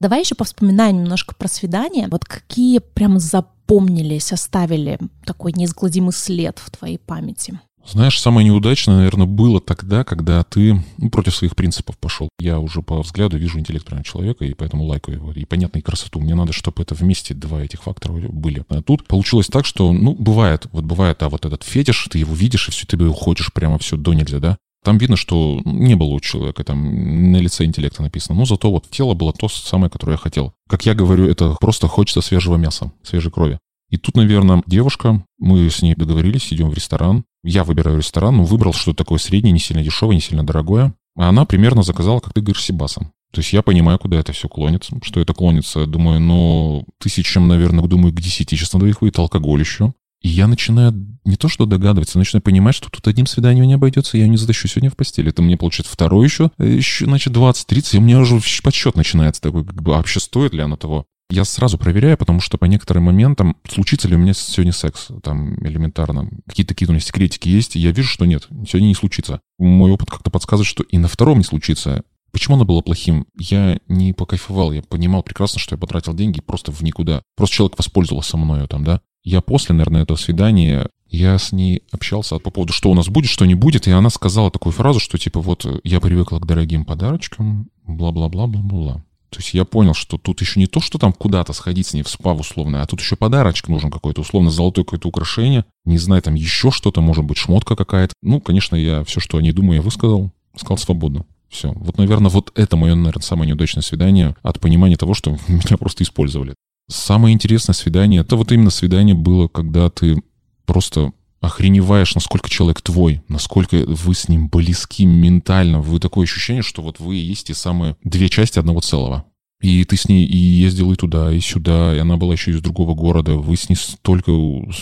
[0.00, 2.08] Давай еще повспоминаем немножко про свидание.
[2.10, 7.60] Вот какие прям запомнились, оставили такой неизгладимый след в твоей памяти?
[7.86, 12.28] Знаешь, самое неудачное, наверное, было тогда, когда ты ну, против своих принципов пошел.
[12.38, 15.32] Я уже по взгляду вижу интеллектуального человека, и поэтому лайкаю его.
[15.32, 16.20] И понятно, и красоту.
[16.20, 18.64] Мне надо, чтобы это вместе два этих фактора были.
[18.68, 22.34] А тут получилось так, что, ну, бывает, вот бывает, а вот этот фетиш, ты его
[22.34, 24.56] видишь, и все, ты уходишь прямо все до нельзя, да?
[24.82, 28.88] Там видно, что не было у человека там на лице интеллекта написано, но зато вот
[28.88, 30.54] тело было то самое, которое я хотел.
[30.68, 33.58] Как я говорю, это просто хочется свежего мяса, свежей крови.
[33.90, 37.24] И тут, наверное, девушка, мы с ней договорились, идем в ресторан.
[37.42, 40.94] Я выбираю ресторан, но выбрал что-то такое среднее, не сильно дешевое, не сильно дорогое.
[41.16, 43.12] А она примерно заказала, как ты говоришь, Сибасом.
[43.32, 45.86] То есть я понимаю, куда это все клонится, что это клонится.
[45.86, 49.92] Думаю, ну, тысячам, наверное, думаю, к десяти сейчас на двоих выйдет алкоголь еще.
[50.20, 50.92] И я начинаю
[51.24, 54.68] не то что догадываться, начинаю понимать, что тут одним свиданием не обойдется, я не затащу
[54.68, 55.30] сегодня в постели.
[55.30, 59.40] Это мне, получается, второе еще, э, еще, значит, 20-30, и у меня уже подсчет начинается
[59.40, 61.06] такой, как бы, а вообще стоит ли оно того?
[61.30, 65.54] Я сразу проверяю, потому что по некоторым моментам, случится ли у меня сегодня секс, там,
[65.64, 66.28] элементарно.
[66.46, 69.40] Какие-то такие у меня секретики есть, и я вижу, что нет, сегодня не случится.
[69.58, 72.02] Мой опыт как-то подсказывает, что и на втором не случится.
[72.32, 73.26] Почему оно было плохим?
[73.38, 77.22] Я не покайфовал, я понимал прекрасно, что я потратил деньги просто в никуда.
[77.36, 79.00] Просто человек воспользовался мною там, да.
[79.22, 83.30] Я после, наверное, этого свидания, я с ней общался по поводу, что у нас будет,
[83.30, 86.84] что не будет, и она сказала такую фразу, что типа вот я привыкла к дорогим
[86.84, 89.02] подарочкам, бла-бла-бла-бла-бла.
[89.30, 92.02] То есть я понял, что тут еще не то, что там куда-то сходить с ней
[92.02, 95.64] в спа условно, а тут еще подарочек нужен какой-то, условно, золотое какое-то украшение.
[95.84, 98.12] Не знаю, там еще что-то, может быть, шмотка какая-то.
[98.22, 100.32] Ну, конечно, я все, что о ней думаю, я высказал.
[100.56, 101.26] Сказал свободно.
[101.48, 101.72] Все.
[101.72, 106.02] Вот, наверное, вот это мое, наверное, самое неудачное свидание от понимания того, что меня просто
[106.02, 106.54] использовали.
[106.90, 110.20] Самое интересное свидание, это вот именно свидание было, когда ты
[110.66, 115.80] просто охреневаешь, насколько человек твой, насколько вы с ним близки ментально.
[115.80, 119.24] Вы такое ощущение, что вот вы есть те самые две части одного целого.
[119.62, 122.60] И ты с ней и ездил и туда, и сюда, и она была еще из
[122.60, 123.34] другого города.
[123.34, 124.32] Вы с ней столько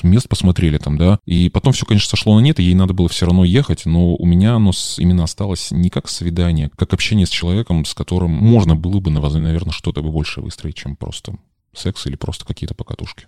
[0.03, 1.19] мест посмотрели там, да.
[1.27, 4.15] И потом все, конечно, сошло на нет, и ей надо было все равно ехать, но
[4.15, 8.77] у меня оно именно осталось не как свидание, как общение с человеком, с которым можно
[8.77, 11.35] было бы, наверное, что-то бы больше выстроить, чем просто
[11.73, 13.27] секс или просто какие-то покатушки.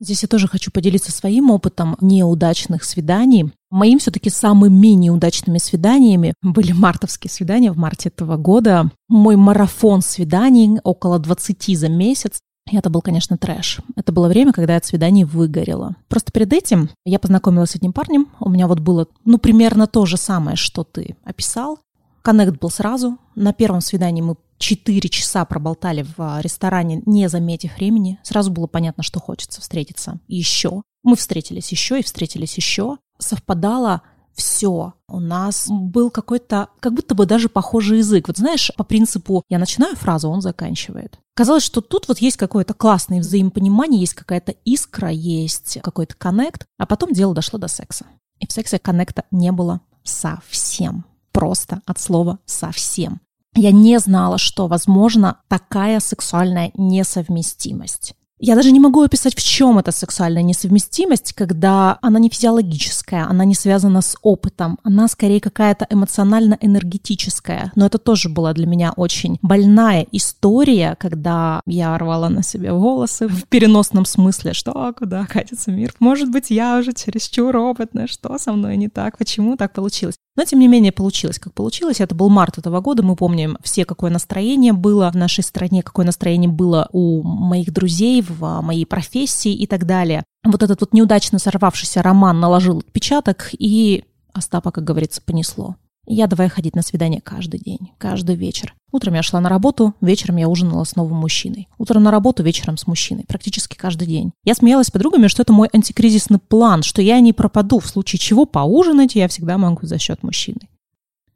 [0.00, 3.52] Здесь я тоже хочу поделиться своим опытом неудачных свиданий.
[3.70, 8.90] Моим все-таки самыми неудачными свиданиями были мартовские свидания в марте этого года.
[9.08, 12.38] Мой марафон свиданий, около 20 за месяц.
[12.70, 13.80] И это был, конечно, трэш.
[13.96, 15.96] Это было время, когда я от свиданий выгорела.
[16.06, 18.28] Просто перед этим я познакомилась с одним парнем.
[18.38, 21.80] У меня вот было, ну, примерно то же самое, что ты описал.
[22.28, 23.16] Коннект был сразу.
[23.36, 28.20] На первом свидании мы четыре часа проболтали в а, ресторане, не заметив времени.
[28.22, 30.82] Сразу было понятно, что хочется встретиться еще.
[31.02, 32.98] Мы встретились еще и встретились еще.
[33.18, 34.02] Совпадало
[34.34, 34.92] все.
[35.08, 38.28] У нас был какой-то, как будто бы даже похожий язык.
[38.28, 41.18] Вот знаешь, по принципу я начинаю фразу, он заканчивает.
[41.34, 46.84] Казалось, что тут вот есть какое-то классное взаимопонимание, есть какая-то искра, есть какой-то коннект, а
[46.84, 48.04] потом дело дошло до секса.
[48.38, 51.06] И в сексе коннекта не было совсем.
[51.38, 53.20] Просто от слова совсем
[53.54, 58.14] я не знала, что возможно такая сексуальная несовместимость.
[58.40, 63.44] Я даже не могу описать, в чем эта сексуальная несовместимость, когда она не физиологическая, она
[63.44, 67.72] не связана с опытом, она скорее какая-то эмоционально-энергетическая.
[67.74, 73.26] Но это тоже была для меня очень больная история, когда я рвала на себе волосы
[73.26, 75.92] в переносном смысле, что куда катится мир.
[75.98, 80.14] Может быть, я уже чересчур опытная, что со мной не так, почему так получилось.
[80.38, 82.00] Но, тем не менее, получилось, как получилось.
[82.00, 83.02] Это был март этого года.
[83.02, 88.22] Мы помним все, какое настроение было в нашей стране, какое настроение было у моих друзей,
[88.22, 90.22] в моей профессии и так далее.
[90.44, 95.74] Вот этот вот неудачно сорвавшийся роман наложил отпечаток, и Остапа, как говорится, понесло.
[96.10, 98.74] Я давай ходить на свидание каждый день, каждый вечер.
[98.92, 101.68] Утром я шла на работу, вечером я ужинала с новым мужчиной.
[101.76, 103.26] Утром на работу, вечером с мужчиной.
[103.28, 104.32] Практически каждый день.
[104.42, 107.78] Я смеялась с подругами, что это мой антикризисный план, что я не пропаду.
[107.78, 110.70] В случае чего поужинать я всегда могу за счет мужчины.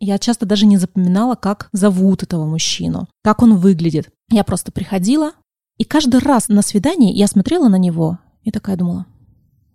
[0.01, 4.09] Я часто даже не запоминала, как зовут этого мужчину, как он выглядит.
[4.31, 5.33] Я просто приходила,
[5.77, 9.05] и каждый раз на свидании я смотрела на него и такая думала,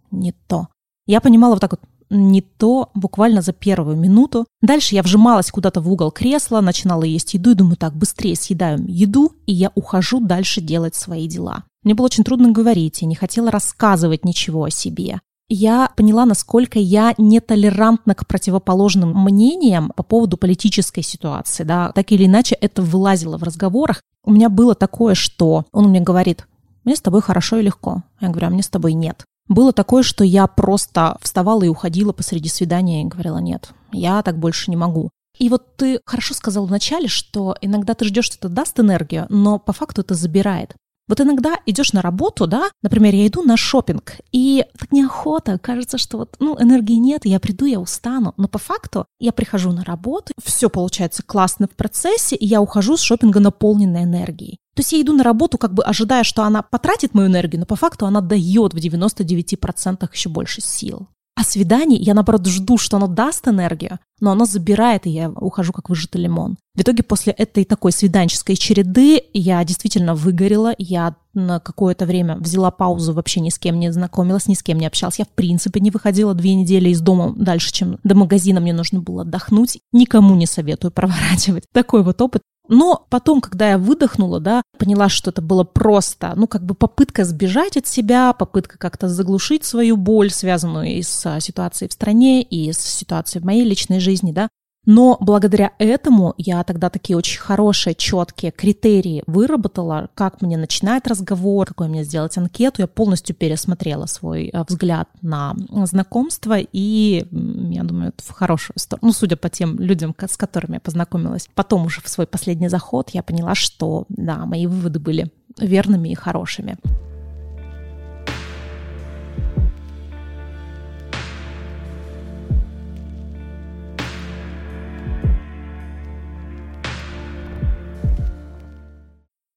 [0.10, 0.70] не то.
[1.06, 4.46] Я понимала вот так вот, не то буквально за первую минуту.
[4.62, 8.84] Дальше я вжималась куда-то в угол кресла, начинала есть еду и думаю, так, быстрее съедаю
[8.88, 11.64] еду, и я ухожу дальше делать свои дела.
[11.84, 15.20] Мне было очень трудно говорить, я не хотела рассказывать ничего о себе.
[15.50, 21.64] Я поняла, насколько я нетолерантна к противоположным мнениям по поводу политической ситуации.
[21.64, 21.94] Да.
[21.94, 24.02] Так или иначе, это вылазило в разговорах.
[24.26, 26.46] У меня было такое, что он мне говорит,
[26.84, 28.04] мне с тобой хорошо и легко.
[28.20, 29.24] Я говорю, а мне с тобой нет.
[29.48, 34.38] Было такое, что я просто вставала и уходила посреди свидания и говорила, нет, я так
[34.38, 35.10] больше не могу.
[35.38, 39.60] И вот ты хорошо сказал вначале, что иногда ты ждешь, что это даст энергию, но
[39.60, 40.76] по факту это забирает.
[41.08, 45.98] Вот иногда идешь на работу, да, например, я иду на шопинг, и так неохота, кажется,
[45.98, 49.86] что вот, ну, энергии нет, я приду, я устану, но по факту я прихожу на
[49.86, 54.58] работу, все получается классно в процессе, и я ухожу с шопинга наполненной энергией.
[54.78, 57.66] То есть я иду на работу, как бы ожидая, что она потратит мою энергию, но
[57.66, 61.08] по факту она дает в 99% еще больше сил.
[61.36, 65.74] А свидание я, наоборот, жду, что оно даст энергию, но оно забирает, и я ухожу
[65.74, 66.58] как выжатый лимон.
[66.76, 72.70] В итоге после этой такой свиданческой череды я действительно выгорела, я на какое-то время взяла
[72.70, 75.18] паузу, вообще ни с кем не знакомилась, ни с кем не общалась.
[75.18, 79.02] Я в принципе не выходила две недели из дома дальше, чем до магазина мне нужно
[79.02, 79.80] было отдохнуть.
[79.92, 82.44] Никому не советую проворачивать такой вот опыт.
[82.70, 87.24] Но потом, когда я выдохнула, да, поняла, что это было просто, ну, как бы попытка
[87.24, 92.72] сбежать от себя, попытка как-то заглушить свою боль, связанную и с ситуацией в стране, и
[92.72, 94.50] с ситуацией в моей личной жизни, да,
[94.88, 101.68] но благодаря этому я тогда такие очень хорошие, четкие критерии выработала, как мне начинать разговор,
[101.68, 102.82] какой мне сделать анкету.
[102.82, 109.08] Я полностью пересмотрела свой э, взгляд на знакомство, и я думаю, в хорошую сторону.
[109.08, 111.50] Ну, судя по тем людям, с которыми я познакомилась.
[111.54, 116.16] Потом уже в свой последний заход я поняла, что, да, мои выводы были верными и
[116.16, 116.78] хорошими.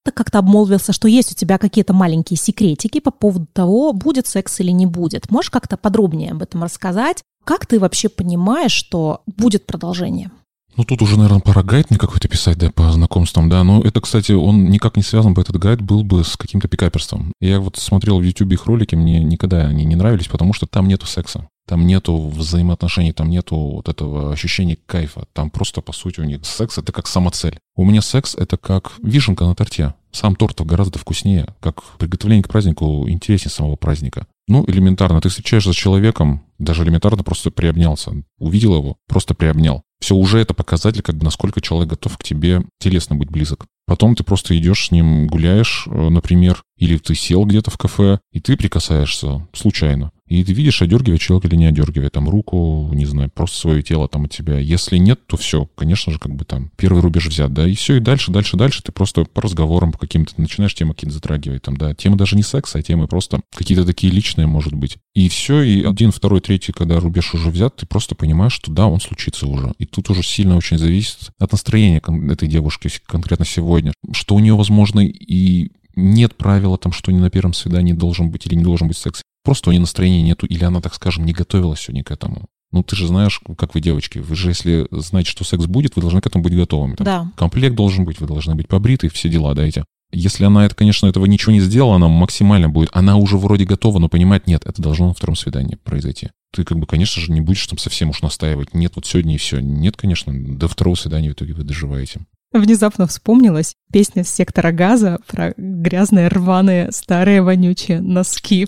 [0.05, 4.61] Ты как-то обмолвился, что есть у тебя какие-то маленькие секретики по поводу того, будет секс
[4.61, 5.31] или не будет.
[5.31, 7.23] Можешь как-то подробнее об этом рассказать?
[7.45, 10.31] Как ты вообще понимаешь, что будет продолжение?
[10.77, 13.65] Ну, тут уже, наверное, пора гайд мне какой-то писать, да, по знакомствам, да.
[13.65, 17.33] Но это, кстати, он никак не связан бы, этот гайд был бы с каким-то пикаперством.
[17.41, 20.87] Я вот смотрел в YouTube их ролики, мне никогда они не нравились, потому что там
[20.87, 21.49] нету секса.
[21.71, 25.27] Там нету взаимоотношений, там нету вот этого ощущения кайфа.
[25.33, 27.61] Там просто, по сути, у них секс— это как самоцель.
[27.77, 29.95] У меня секс— это как вишенка на торте.
[30.11, 34.27] Сам торт гораздо вкуснее, как приготовление к празднику интереснее самого праздника.
[34.49, 38.21] Ну, элементарно, ты встречаешься с человеком, даже элементарно просто приобнялся.
[38.41, 39.85] Увидел его, просто приобнял.
[40.01, 43.67] Все уже это показатель, как бы насколько человек готов к тебе телесно быть близок.
[43.87, 48.19] Потом ты просто идешь с ним, гуляешь, э, например, или ты сел где-то в кафе,
[48.33, 50.11] и ты прикасаешься случайно.
[50.31, 54.09] И ты видишь, одергивает человек или не одергивает там руку, не знаю, просто свое тело
[54.09, 54.59] там от тебя.
[54.59, 57.97] Если нет, то все, конечно же, как бы там первый рубеж взят, да, и все,
[57.97, 61.77] и дальше, дальше, дальше ты просто по разговорам по каким-то начинаешь темы какие-то затрагивать, там,
[61.77, 64.99] да, темы даже не секса, а темы просто какие-то такие личные, может быть.
[65.15, 68.87] И все, и один, второй, третий, когда рубеж уже взят, ты просто понимаешь, что да,
[68.87, 69.73] он случится уже.
[69.79, 74.55] И тут уже сильно очень зависит от настроения этой девушки конкретно сегодня, что у нее,
[74.55, 78.89] возможно, и нет правила там, что не на первом свидании должен быть или не должен
[78.89, 79.23] быть секс.
[79.45, 82.47] Просто у нее настроения нету, или она, так скажем, не готовилась сегодня к этому.
[82.73, 86.03] Ну, ты же знаешь, как вы девочки, вы же, если знаете, что секс будет, вы
[86.03, 86.95] должны к этому быть готовыми.
[86.95, 87.33] Там, да.
[87.37, 89.85] Комплект должен быть, вы должны быть побриты, все дела, да, эти.
[90.13, 93.99] Если она, это, конечно, этого ничего не сделала, она максимально будет, она уже вроде готова,
[93.99, 96.31] но понимает, нет, это должно на втором свидании произойти.
[96.53, 98.75] Ты, как бы, конечно же, не будешь там совсем уж настаивать.
[98.75, 99.61] Нет, вот сегодня и все.
[99.61, 102.21] Нет, конечно, до второго свидания в итоге вы доживаете.
[102.53, 108.67] Внезапно вспомнилась песня с сектора газа про грязные, рваные, старые, вонючие носки.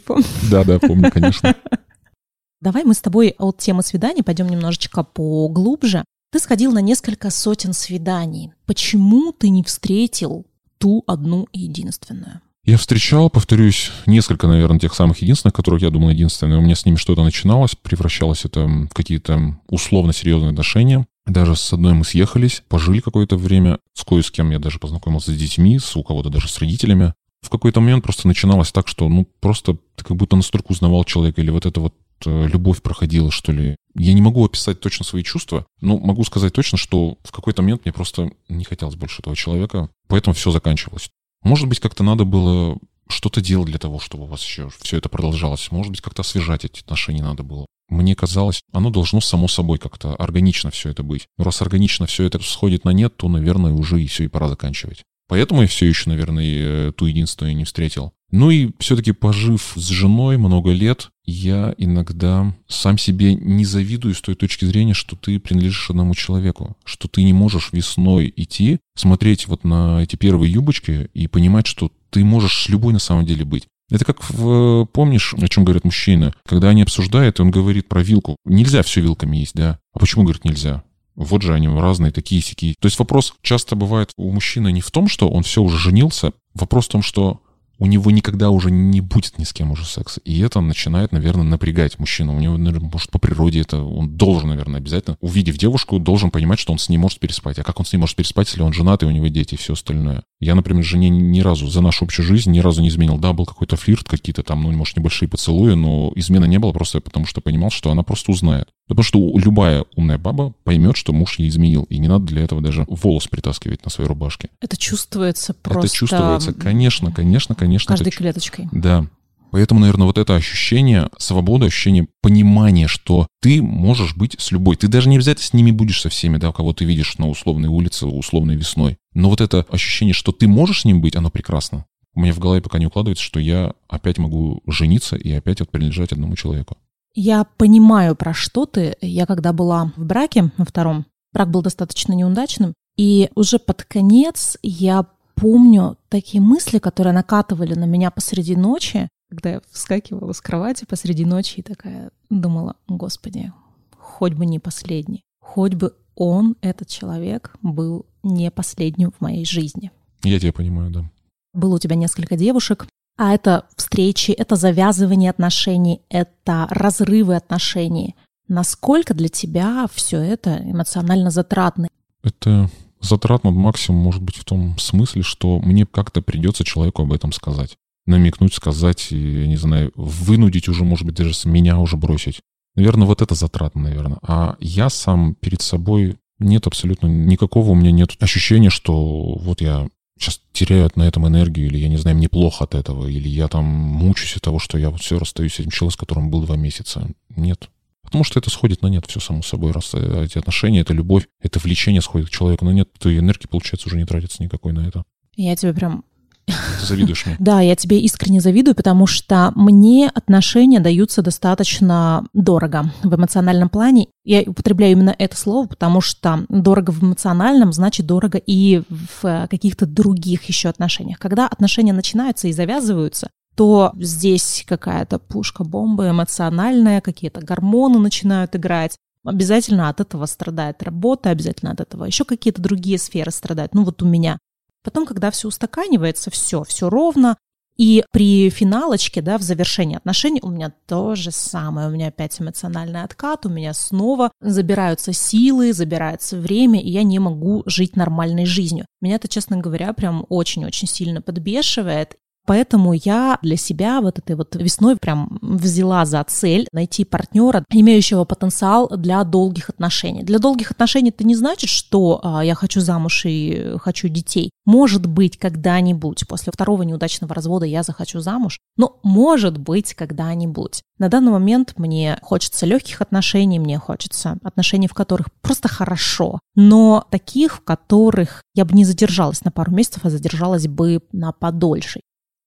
[0.51, 1.57] Да-да, помню, конечно.
[2.61, 6.05] Давай мы с тобой от темы свидания пойдем немножечко поглубже.
[6.31, 8.53] Ты сходил на несколько сотен свиданий.
[8.67, 10.47] Почему ты не встретил
[10.79, 12.41] ту одну и единственную?
[12.65, 16.61] Я встречал, повторюсь, несколько, наверное, тех самых единственных, которых я думал единственные.
[16.61, 21.05] У меня с ними что-то начиналось, превращалось это в какие-то условно серьезные отношения.
[21.27, 25.33] Даже с одной мы съехались, пожили какое-то время, с кое с кем я даже познакомился
[25.33, 27.15] с детьми, с у кого-то даже с родителями.
[27.43, 31.41] В какой-то момент просто начиналось так, что ну просто ты как будто настолько узнавал человека,
[31.41, 31.95] или вот это вот
[32.25, 33.77] э, любовь проходила, что ли.
[33.97, 37.85] Я не могу описать точно свои чувства, но могу сказать точно, что в какой-то момент
[37.85, 41.11] мне просто не хотелось больше этого человека, поэтому все заканчивалось.
[41.43, 42.79] Может быть, как-то надо было
[43.09, 45.71] что-то делать для того, чтобы у вас еще все это продолжалось.
[45.71, 50.15] Может быть, как-то освежать эти отношения надо было мне казалось, оно должно само собой как-то
[50.15, 51.29] органично все это быть.
[51.39, 54.49] Но раз органично все это сходит на нет, то, наверное, уже и все, и пора
[54.49, 55.05] заканчивать.
[55.29, 58.13] Поэтому я все еще, наверное, э, ту единственную не встретил.
[58.33, 64.23] Ну и все-таки пожив с женой много лет, я иногда сам себе не завидую с
[64.23, 69.47] той точки зрения, что ты принадлежишь одному человеку, что ты не можешь весной идти, смотреть
[69.47, 73.45] вот на эти первые юбочки и понимать, что ты можешь с любой на самом деле
[73.45, 73.69] быть.
[73.91, 76.33] Это как, в, помнишь, о чем говорят мужчины?
[76.47, 78.37] Когда они обсуждают, и он говорит про вилку.
[78.47, 79.79] Нельзя все вилками есть, да?
[79.93, 80.83] А почему, говорит, нельзя?
[81.15, 82.75] Вот же они разные, такие сики.
[82.81, 86.33] То есть вопрос часто бывает у мужчины не в том, что он все уже женился.
[86.55, 87.43] Вопрос в том, что
[87.83, 90.21] у него никогда уже не будет ни с кем уже секса.
[90.25, 92.37] И это начинает, наверное, напрягать мужчину.
[92.37, 96.61] У него, наверное, может, по природе это он должен, наверное, обязательно, увидев девушку, должен понимать,
[96.61, 97.59] что он с ней может переспать.
[97.59, 99.57] А как он с ней может переспать, если он женат, и у него дети и
[99.57, 100.23] все остальное?
[100.39, 103.19] Я, например, жене ни разу за нашу общую жизнь ни разу не изменил.
[103.19, 107.01] Да, был какой-то флирт, какие-то там, ну, может, небольшие поцелуи, но измены не было просто
[107.01, 108.69] потому, что понимал, что она просто узнает.
[108.89, 112.61] Потому что любая умная баба поймет, что муж ей изменил, и не надо для этого
[112.61, 114.51] даже волос притаскивать на своей рубашке.
[114.61, 115.87] Это чувствуется просто...
[115.87, 117.89] Это чувствуется, конечно, конечно, конечно.
[117.89, 118.17] Каждой это...
[118.17, 118.69] клеточкой.
[118.73, 119.07] Да.
[119.53, 124.77] Поэтому, наверное, вот это ощущение свободы, ощущение понимания, что ты можешь быть с любой.
[124.77, 127.69] Ты даже не обязательно с ними будешь со всеми, да, кого ты видишь на условной
[127.69, 128.97] улице, условной весной.
[129.13, 131.85] Но вот это ощущение, что ты можешь с ним быть, оно прекрасно.
[132.15, 135.71] У меня в голове пока не укладывается, что я опять могу жениться и опять вот
[135.71, 136.79] принадлежать одному человеку.
[137.15, 138.97] Я понимаю, про что ты.
[139.01, 144.59] Я когда была в браке на втором, брак был достаточно неудачным, и уже под конец
[144.63, 150.85] я помню такие мысли, которые накатывали на меня посреди ночи, когда я вскакивала с кровати
[150.89, 153.53] посреди ночи и такая думала, господи,
[153.99, 159.91] хоть бы не последний, хоть бы он, этот человек, был не последним в моей жизни.
[160.23, 161.11] Я тебя понимаю, да.
[161.55, 162.87] Было у тебя несколько девушек,
[163.17, 168.17] а это встречи, это завязывание отношений, это разрывы отношений.
[168.49, 171.89] Насколько для тебя все это эмоционально затратно?
[172.23, 177.33] Это затратно максимум может быть в том смысле, что мне как-то придется человеку об этом
[177.33, 177.77] сказать.
[178.07, 182.41] Намекнуть, сказать, я не знаю, вынудить уже, может быть, даже меня уже бросить.
[182.75, 184.19] Наверное, вот это затратно, наверное.
[184.23, 189.89] А я сам перед собой нет абсолютно никакого у меня нет ощущения, что вот я
[190.23, 193.49] сейчас теряют на этом энергию, или я не знаю, мне плохо от этого, или я
[193.49, 196.43] там мучаюсь от того, что я вот все расстаюсь с этим человеком, с которым был
[196.43, 197.11] два месяца.
[197.37, 197.69] Нет.
[198.03, 199.73] Потому что это сходит на нет, все само собой.
[199.73, 203.47] Раз эти отношения, это любовь, это влечение сходит к человеку на нет, то и энергии,
[203.47, 205.03] получается, уже не тратится никакой на это.
[205.35, 206.05] Я тебе прям
[206.47, 207.37] ты завидуешь мне?
[207.39, 214.09] Да, я тебе искренне завидую, потому что мне отношения даются достаточно дорого в эмоциональном плане.
[214.25, 219.87] Я употребляю именно это слово, потому что дорого в эмоциональном значит дорого и в каких-то
[219.87, 221.19] других еще отношениях.
[221.19, 228.97] Когда отношения начинаются и завязываются, то здесь какая-то пушка-бомба эмоциональная, какие-то гормоны начинают играть.
[229.25, 233.75] Обязательно от этого страдает работа, обязательно от этого еще какие-то другие сферы страдают.
[233.75, 234.39] Ну вот у меня
[234.83, 237.37] Потом, когда все устаканивается, все, все ровно,
[237.77, 241.89] и при финалочке, да, в завершении отношений у меня то же самое.
[241.89, 247.19] У меня опять эмоциональный откат, у меня снова забираются силы, забирается время, и я не
[247.19, 248.87] могу жить нормальной жизнью.
[249.01, 252.17] Меня это, честно говоря, прям очень-очень сильно подбешивает.
[252.47, 258.25] Поэтому я для себя вот этой вот весной прям взяла за цель найти партнера, имеющего
[258.25, 260.23] потенциал для долгих отношений.
[260.25, 264.51] Для долгих отношений это не значит, что а, я хочу замуж и хочу детей.
[264.65, 270.83] Может быть, когда-нибудь, после второго неудачного развода я захочу замуж, но может быть, когда-нибудь.
[270.99, 277.05] На данный момент мне хочется легких отношений, мне хочется отношений, в которых просто хорошо, но
[277.11, 282.01] таких, в которых я бы не задержалась на пару месяцев, а задержалась бы на подольше.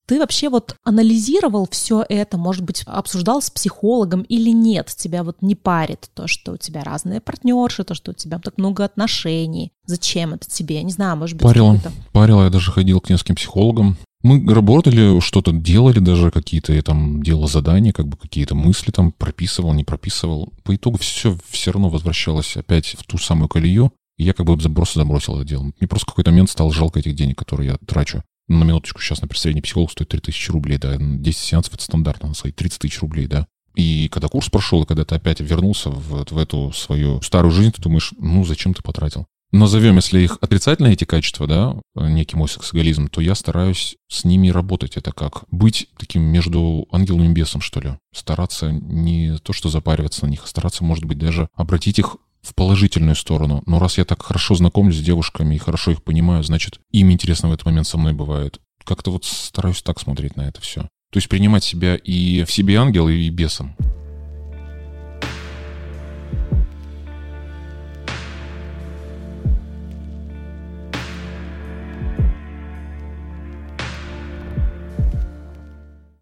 [0.08, 4.94] Ты вообще вот анализировал все это, может быть, обсуждал с психологом или нет?
[4.96, 8.58] Тебя вот не парит то, что у тебя разные партнерши, то, что у тебя так
[8.58, 9.72] много отношений.
[9.86, 10.84] Зачем это тебе?
[10.84, 11.44] Не знаю, может быть...
[11.44, 11.80] Парило.
[12.12, 12.44] Парило.
[12.44, 13.98] Я даже ходил к нескольким психологам.
[14.22, 19.12] Мы работали, что-то делали даже, какие-то я там делал задания, как бы какие-то мысли там
[19.12, 20.54] прописывал, не прописывал.
[20.64, 23.92] По итогу все все равно возвращалось опять в ту самую колею.
[24.18, 25.64] И я как бы просто забросил это дело.
[25.64, 29.22] Мне просто в какой-то момент стало жалко этих денег, которые я трачу на минуточку, сейчас,
[29.22, 33.00] например, средний психолог стоит 3000 рублей, да, 10 сеансов это стандартно, на свои 30 тысяч
[33.02, 33.48] рублей, да.
[33.76, 37.72] И когда курс прошел, и когда ты опять вернулся в, в эту свою старую жизнь,
[37.72, 39.28] ты думаешь, ну, зачем ты потратил?
[39.52, 44.50] Назовем, если их отрицательные эти качества, да, некий мой сексоголизм, то я стараюсь с ними
[44.50, 44.98] работать.
[44.98, 47.94] Это как быть таким между ангелом и бесом, что ли.
[48.14, 52.54] Стараться не то, что запариваться на них, а стараться, может быть, даже обратить их в
[52.54, 53.64] положительную сторону.
[53.66, 57.50] Но раз я так хорошо знакомлюсь с девушками и хорошо их понимаю, значит, им интересно
[57.50, 58.60] в этот момент со мной бывает.
[58.84, 60.82] Как-то вот стараюсь так смотреть на это все.
[60.82, 63.76] То есть принимать себя и в себе ангела, и бесом.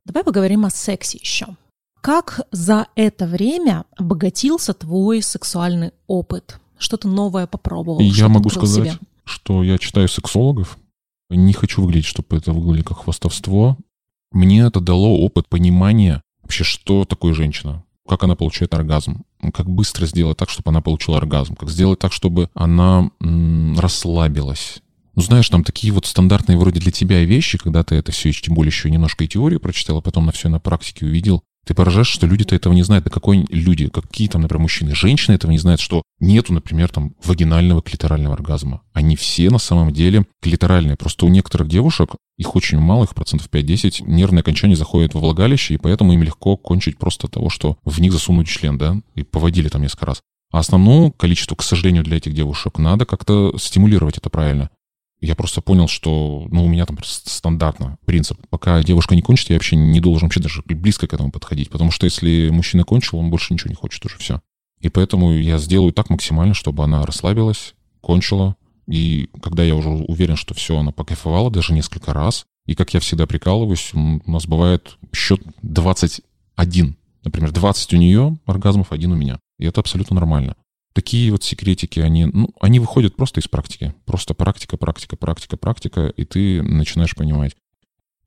[0.05, 1.47] Давай поговорим о сексе еще.
[2.03, 6.59] Как за это время обогатился твой сексуальный опыт?
[6.77, 8.01] Что-то новое попробовал?
[8.01, 8.99] Я могу сказать, себе?
[9.23, 10.77] что я читаю сексологов.
[11.29, 13.77] Не хочу выглядеть, чтобы это выглядело как хвастовство.
[14.33, 19.23] Мне это дало опыт понимания вообще, что такое женщина, как она получает оргазм,
[19.53, 24.81] как быстро сделать так, чтобы она получила оргазм, как сделать так, чтобы она м- расслабилась.
[25.15, 28.55] Ну, знаешь, там такие вот стандартные вроде для тебя вещи, когда ты это все, тем
[28.55, 32.07] более еще немножко и теорию прочитал, а потом на все на практике увидел, ты поражаешь,
[32.07, 33.05] что люди-то этого не знают.
[33.05, 37.13] Да какой люди, какие там, например, мужчины, женщины этого не знают, что нету, например, там
[37.23, 38.81] вагинального клиторального оргазма.
[38.93, 40.97] Они все на самом деле клиторальные.
[40.97, 45.75] Просто у некоторых девушек, их очень мало, их процентов 5-10, нервное окончание заходит во влагалище,
[45.75, 49.69] и поэтому им легко кончить просто того, что в них засунуть член, да, и поводили
[49.69, 50.21] там несколько раз.
[50.51, 54.69] А основное количество, к сожалению, для этих девушек надо как-то стимулировать это правильно
[55.25, 58.37] я просто понял, что, ну, у меня там стандартно принцип.
[58.49, 61.69] Пока девушка не кончит, я вообще не должен вообще даже близко к этому подходить.
[61.69, 64.41] Потому что если мужчина кончил, он больше ничего не хочет уже, все.
[64.81, 68.57] И поэтому я сделаю так максимально, чтобы она расслабилась, кончила.
[68.85, 72.99] И когда я уже уверен, что все, она покайфовала даже несколько раз, и как я
[72.99, 76.97] всегда прикалываюсь, у нас бывает счет 21.
[77.23, 79.39] Например, 20 у нее оргазмов, один у меня.
[79.57, 80.57] И это абсолютно нормально.
[80.93, 83.93] Такие вот секретики, они, ну, они выходят просто из практики.
[84.05, 87.55] Просто практика, практика, практика, практика, и ты начинаешь понимать.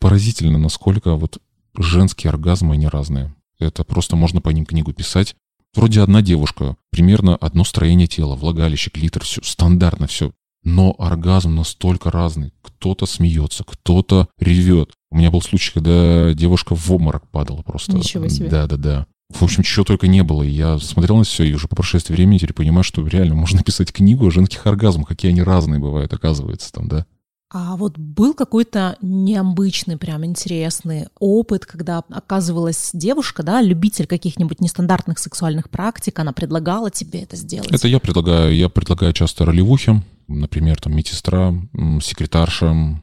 [0.01, 1.39] Поразительно, насколько вот
[1.77, 3.35] женские оргазмы, они разные.
[3.59, 5.37] Это просто можно по ним книгу писать.
[5.75, 10.33] Вроде одна девушка, примерно одно строение тела, влагалище, клитор, все стандартно, все.
[10.65, 12.53] Но оргазм настолько разный.
[12.63, 14.93] Кто-то смеется, кто-то ревет.
[15.11, 17.93] У меня был случай, когда девушка в обморок падала просто.
[17.93, 18.49] Ничего себе.
[18.49, 19.07] Да, да, да.
[19.31, 20.43] В общем, чего только не было.
[20.43, 23.59] И я смотрел на все, и уже по прошествии времени теперь понимаю, что реально можно
[23.59, 27.07] написать книгу о женских оргазмах, какие они разные бывают, оказывается, там, да.
[27.53, 35.19] А вот был какой-то необычный, прям интересный опыт, когда оказывалась девушка, да, любитель каких-нибудь нестандартных
[35.21, 37.71] сексуальных практик, она предлагала тебе это сделать?
[37.71, 38.55] Это я предлагаю.
[38.55, 41.55] Я предлагаю часто ролевухи, например, там медсестра,
[42.03, 43.01] секретарша,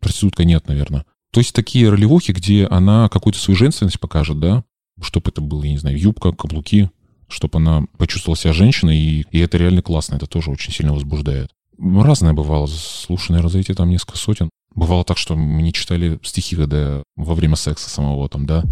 [0.00, 1.04] проститутка нет, наверное.
[1.32, 4.64] То есть такие ролевухи, где она какую-то свою женственность покажет, да,
[5.02, 6.90] чтобы это было, я не знаю, юбка, каблуки,
[7.28, 11.50] чтобы она почувствовала себя женщиной, и, и это реально классно, это тоже очень сильно возбуждает.
[11.78, 14.50] Разное бывало, слушай, наверное, зайти там несколько сотен.
[14.74, 18.64] Бывало так, что мы не читали стихи, когда во время секса самого там, да,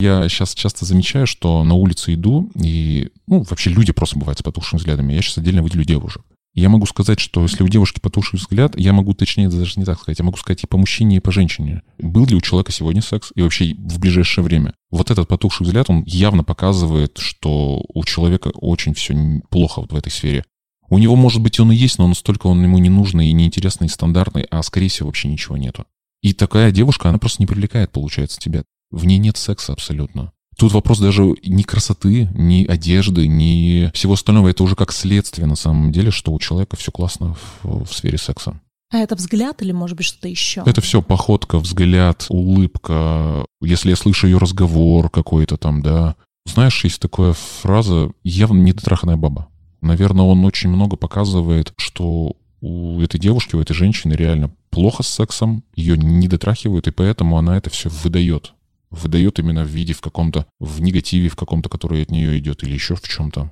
[0.00, 4.42] Я сейчас часто замечаю, что на улице иду, и, ну, вообще люди просто бывают с
[4.42, 5.12] потухшими взглядами.
[5.12, 6.22] Я сейчас отдельно выделю девушек.
[6.54, 10.00] Я могу сказать, что если у девушки потухший взгляд, я могу, точнее, даже не так
[10.00, 11.82] сказать, я могу сказать и по мужчине, и по женщине.
[11.98, 14.74] Был ли у человека сегодня секс, и вообще в ближайшее время.
[14.90, 19.14] Вот этот потухший взгляд, он явно показывает, что у человека очень все
[19.50, 20.44] плохо вот в этой сфере.
[20.90, 23.88] У него, может быть, он и есть, но настолько он ему не нужный и неинтересный,
[23.88, 25.84] и стандартный, а, скорее всего, вообще ничего нету.
[26.22, 28.64] И такая девушка, она просто не привлекает, получается, тебя.
[28.90, 30.32] В ней нет секса абсолютно.
[30.58, 34.48] Тут вопрос даже ни красоты, ни одежды, ни всего остального.
[34.48, 38.18] Это уже как следствие на самом деле, что у человека все классно в, в сфере
[38.18, 38.60] секса.
[38.90, 40.62] А это взгляд или, может быть, что-то еще?
[40.66, 43.44] Это все походка, взгляд, улыбка.
[43.60, 46.16] Если я слышу ее разговор какой-то там, да.
[46.46, 49.48] Знаешь, есть такая фраза «явно недотраханная баба».
[49.80, 55.08] Наверное, он очень много показывает, что у этой девушки, у этой женщины реально плохо с
[55.08, 58.54] сексом, ее не дотрахивают, и поэтому она это все выдает
[58.90, 62.72] выдает именно в виде в каком-то, в негативе в каком-то, который от нее идет, или
[62.72, 63.50] еще в чем-то.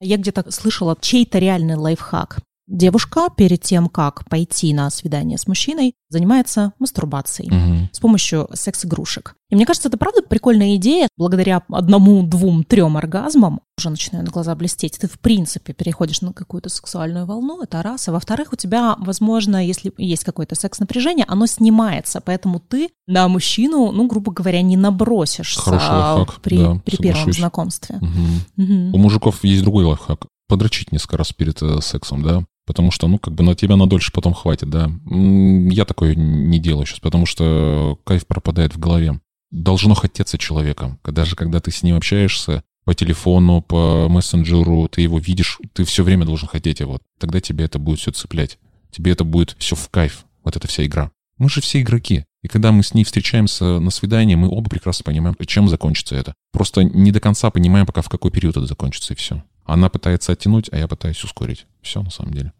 [0.00, 2.40] Я где-то слышала чей-то реальный лайфхак.
[2.66, 7.88] Девушка перед тем, как пойти на свидание с мужчиной, занимается мастурбацией угу.
[7.92, 9.34] с помощью секс-игрушек.
[9.50, 11.08] И мне кажется, это правда прикольная идея.
[11.18, 14.98] Благодаря одному, двум, трем оргазмам уже начинают глаза блестеть.
[14.98, 18.08] Ты, в принципе, переходишь на какую-то сексуальную волну, это раз.
[18.08, 22.22] А во-вторых, у тебя, возможно, если есть какое-то секс-напряжение, оно снимается.
[22.22, 27.32] Поэтому ты на мужчину, ну, грубо говоря, не набросишься Хороший лайфхак, при, да, при первом
[27.32, 27.96] знакомстве.
[27.96, 28.64] Угу.
[28.64, 28.96] Угу.
[28.96, 30.26] У мужиков есть другой лайфхак.
[30.48, 32.44] Подрочить несколько раз перед э, сексом, да?
[32.66, 34.90] Потому что, ну, как бы на тебя на дольше потом хватит, да.
[35.06, 39.20] Я такое не делаю сейчас, потому что кайф пропадает в голове.
[39.50, 40.98] Должно хотеться человека.
[41.04, 46.02] Даже когда ты с ним общаешься по телефону, по мессенджеру, ты его видишь, ты все
[46.02, 46.98] время должен хотеть его.
[47.18, 48.58] Тогда тебе это будет все цеплять.
[48.90, 51.10] Тебе это будет все в кайф, вот эта вся игра.
[51.38, 52.24] Мы же все игроки.
[52.42, 56.34] И когда мы с ней встречаемся на свидании, мы оба прекрасно понимаем, чем закончится это.
[56.52, 59.42] Просто не до конца понимаем, пока в какой период это закончится, и все.
[59.64, 61.66] Она пытается оттянуть, а я пытаюсь ускорить.
[61.80, 62.52] Все на самом деле.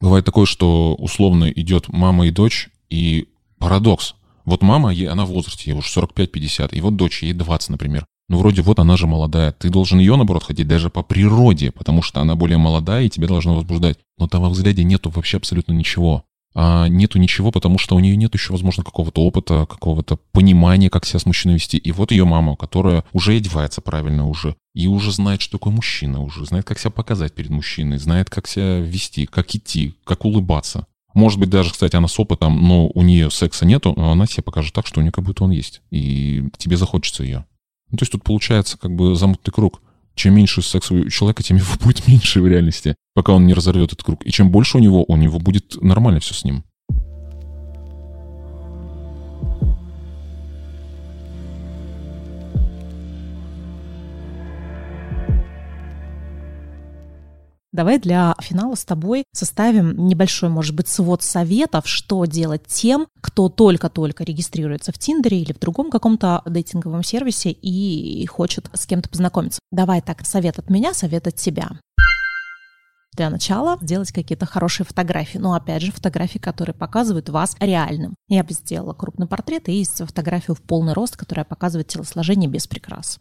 [0.00, 4.14] Бывает такое, что условно идет мама и дочь, и парадокс.
[4.44, 8.04] Вот мама, ей, она в возрасте, ей уже 45-50, и вот дочь, ей 20, например.
[8.28, 9.52] Ну, вроде вот она же молодая.
[9.52, 13.28] Ты должен ее, наоборот, хотеть даже по природе, потому что она более молодая, и тебя
[13.28, 13.98] должно возбуждать.
[14.18, 16.24] Но там во взгляде нету вообще абсолютно ничего.
[16.54, 21.06] А нету ничего, потому что у нее нет еще, возможно, какого-то опыта, какого-то понимания, как
[21.06, 21.78] себя с мужчиной вести.
[21.78, 26.22] И вот ее мама, которая уже одевается правильно уже, и уже знает, что такое мужчина,
[26.22, 30.86] уже знает, как себя показать перед мужчиной, знает, как себя вести, как идти, как улыбаться.
[31.14, 34.42] Может быть, даже, кстати, она с опытом, но у нее секса нету, но она себе
[34.42, 35.82] покажет так, что у нее как будто он есть.
[35.90, 37.44] И тебе захочется ее.
[37.92, 39.80] Ну, то есть тут получается как бы замутный круг.
[40.14, 43.92] Чем меньше секса у человека, тем его будет меньше в реальности, пока он не разорвет
[43.92, 44.26] этот круг.
[44.26, 46.64] И чем больше у него, у него будет нормально все с ним.
[57.72, 63.48] Давай для финала с тобой составим небольшой, может быть, свод советов, что делать тем, кто
[63.48, 69.60] только-только регистрируется в Тиндере или в другом каком-то дейтинговом сервисе и хочет с кем-то познакомиться.
[69.70, 71.70] Давай так, совет от меня, совет от тебя
[73.14, 75.38] для начала сделать какие-то хорошие фотографии.
[75.38, 78.14] Но опять же, фотографии, которые показывают вас реальным.
[78.28, 83.18] Я бы сделала крупный портрет и фотографию в полный рост, которая показывает телосложение без прикрас.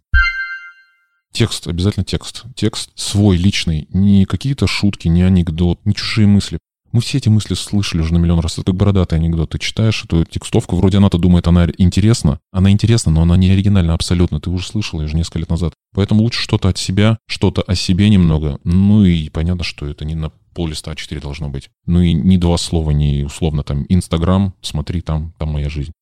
[1.32, 2.44] Текст, обязательно текст.
[2.56, 3.88] Текст свой, личный.
[3.92, 6.60] Не какие-то шутки, не анекдот, не чужие мысли.
[6.92, 8.54] Мы все эти мысли слышали уже на миллион раз.
[8.54, 9.52] Это как бородатый анекдот.
[9.52, 12.40] Ты читаешь эту текстовку, вроде она-то думает, она интересна.
[12.52, 14.42] Она интересна, но она не оригинальна абсолютно.
[14.42, 15.74] Ты уже слышал ее уже несколько лет назад.
[15.96, 18.60] Поэтому лучше что-то от себя, что-то о себе немного.
[18.66, 21.70] Ну и понятно, что это не на пол листа А4 должно быть.
[21.86, 25.94] Ну и не два слова, не условно там Инстаграм, смотри, там, там моя жизнь.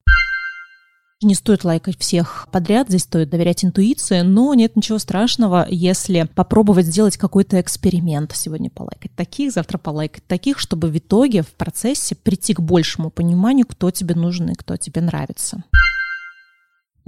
[1.21, 6.85] Не стоит лайкать всех подряд, здесь стоит доверять интуиции, но нет ничего страшного, если попробовать
[6.85, 8.31] сделать какой-то эксперимент.
[8.33, 13.65] Сегодня полайкать таких, завтра полайкать таких, чтобы в итоге в процессе прийти к большему пониманию,
[13.67, 15.61] кто тебе нужен и кто тебе нравится.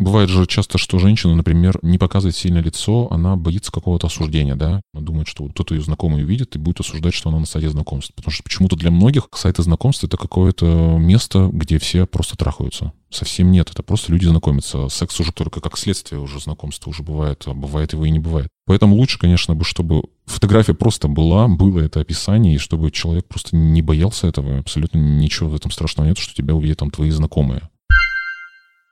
[0.01, 4.81] Бывает же часто, что женщина, например, не показывает сильное лицо, она боится какого-то осуждения, да?
[4.95, 8.11] Она думает, что кто-то ее знакомый увидит и будет осуждать, что она на сайте знакомств.
[8.15, 12.93] Потому что почему-то для многих сайты знакомств— это какое-то место, где все просто трахаются.
[13.11, 14.89] Совсем нет, это просто люди знакомятся.
[14.89, 18.47] Секс уже только как следствие уже знакомства уже бывает, а бывает его и не бывает.
[18.65, 23.55] Поэтому лучше, конечно, бы, чтобы фотография просто была, было это описание, и чтобы человек просто
[23.55, 27.69] не боялся этого, абсолютно ничего в этом страшного нет, что тебя увидят там твои знакомые.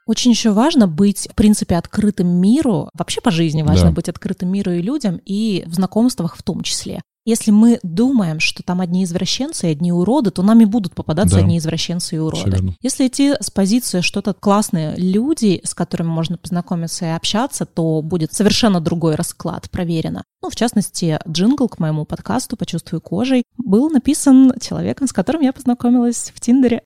[0.10, 2.90] Очень еще важно быть, в принципе, открытым миру.
[2.96, 3.92] Вообще по жизни важно да.
[3.92, 7.04] быть открытым миру и людям, и в знакомствах в том числе.
[7.26, 11.36] Если мы думаем, что там одни извращенцы и одни уроды, то нам и будут попадаться
[11.36, 11.42] да.
[11.44, 12.74] одни извращенцы и уроды.
[12.82, 18.34] Если идти с позиции что-то классные люди, с которыми можно познакомиться и общаться, то будет
[18.34, 20.24] совершенно другой расклад, проверено.
[20.42, 25.54] Ну, в частности, джингл к моему подкасту «Почувствуй кожей» был написан человеком, с которым я
[25.54, 26.82] познакомилась в Тиндере.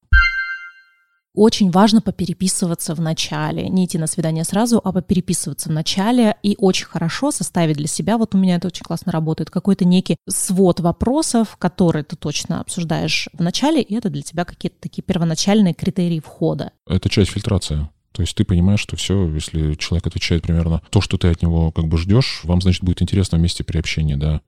[1.35, 6.55] Очень важно попереписываться в начале, не идти на свидание сразу, а попереписываться в начале и
[6.59, 10.79] очень хорошо составить для себя, вот у меня это очень классно работает, какой-то некий свод
[10.79, 16.19] вопросов, которые ты точно обсуждаешь в начале, и это для тебя какие-то такие первоначальные критерии
[16.19, 16.71] входа.
[16.87, 17.89] Это часть фильтрации.
[18.11, 21.71] То есть ты понимаешь, что все, если человек отвечает примерно то, что ты от него
[21.71, 24.41] как бы ждешь, вам, значит, будет интересно вместе при общении, да.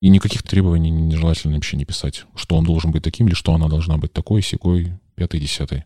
[0.00, 3.68] И никаких требований нежелательно вообще не писать, что он должен быть таким или что она
[3.68, 5.84] должна быть такой, секой пятый, десятый.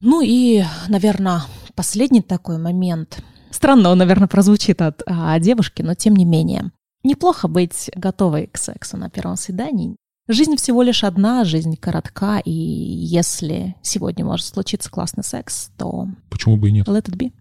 [0.00, 1.42] Ну и, наверное,
[1.74, 3.22] последний такой момент.
[3.50, 6.72] Странно он, наверное, прозвучит от а, девушки, но тем не менее.
[7.04, 9.96] Неплохо быть готовой к сексу на первом свидании.
[10.26, 16.08] Жизнь всего лишь одна, жизнь коротка, и если сегодня может случиться классный секс, то...
[16.30, 16.88] Почему бы и нет?
[16.88, 17.32] Let it be.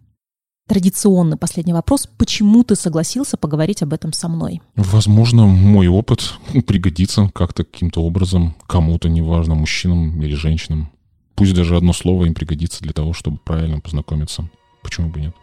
[0.72, 2.08] Традиционный последний вопрос.
[2.18, 4.62] Почему ты согласился поговорить об этом со мной?
[4.78, 10.90] Возможно, мой опыт пригодится как-то каким-то образом кому-то, неважно, мужчинам или женщинам.
[11.36, 14.50] Пусть даже одно слово им пригодится для того, чтобы правильно познакомиться.
[14.82, 15.36] Почему бы нет?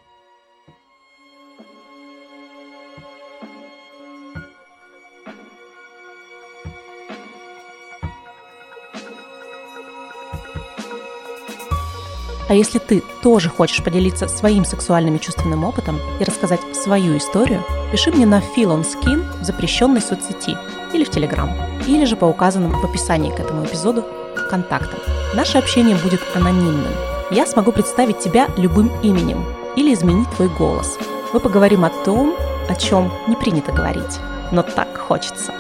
[12.49, 17.63] А если ты тоже хочешь поделиться своим сексуальным и чувственным опытом и рассказать свою историю,
[17.93, 20.57] пиши мне на Feel on Skin в запрещенной соцсети
[20.95, 21.51] или в Telegram,
[21.87, 24.05] или же по указанным в описании к этому эпизоду
[24.49, 24.99] контактам.
[25.35, 26.93] Наше общение будет анонимным.
[27.31, 29.45] Я смогу представить тебя любым именем
[29.77, 30.99] или изменить твой голос.
[31.35, 32.35] Мы поговорим о том,
[32.69, 34.19] о чем не принято говорить,
[34.53, 35.53] но так хочется.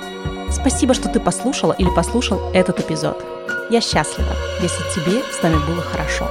[0.50, 3.22] Спасибо, что ты послушала или послушал этот эпизод.
[3.68, 4.32] Я счастлива,
[4.62, 6.26] если тебе с нами было хорошо.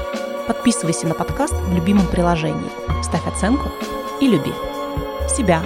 [0.47, 2.71] Подписывайся на подкаст в любимом приложении,
[3.03, 3.69] ставь оценку
[4.21, 4.53] и люби
[5.29, 5.61] себя,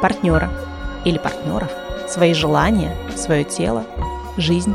[0.00, 0.50] партнера
[1.04, 1.70] или партнеров
[2.08, 3.84] свои желания, свое тело,
[4.36, 4.74] жизнь.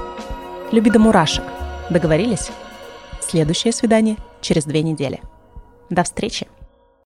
[0.71, 1.43] Люби до мурашек.
[1.89, 2.51] Договорились?
[3.21, 5.19] Следующее свидание через две недели.
[5.89, 6.47] До встречи!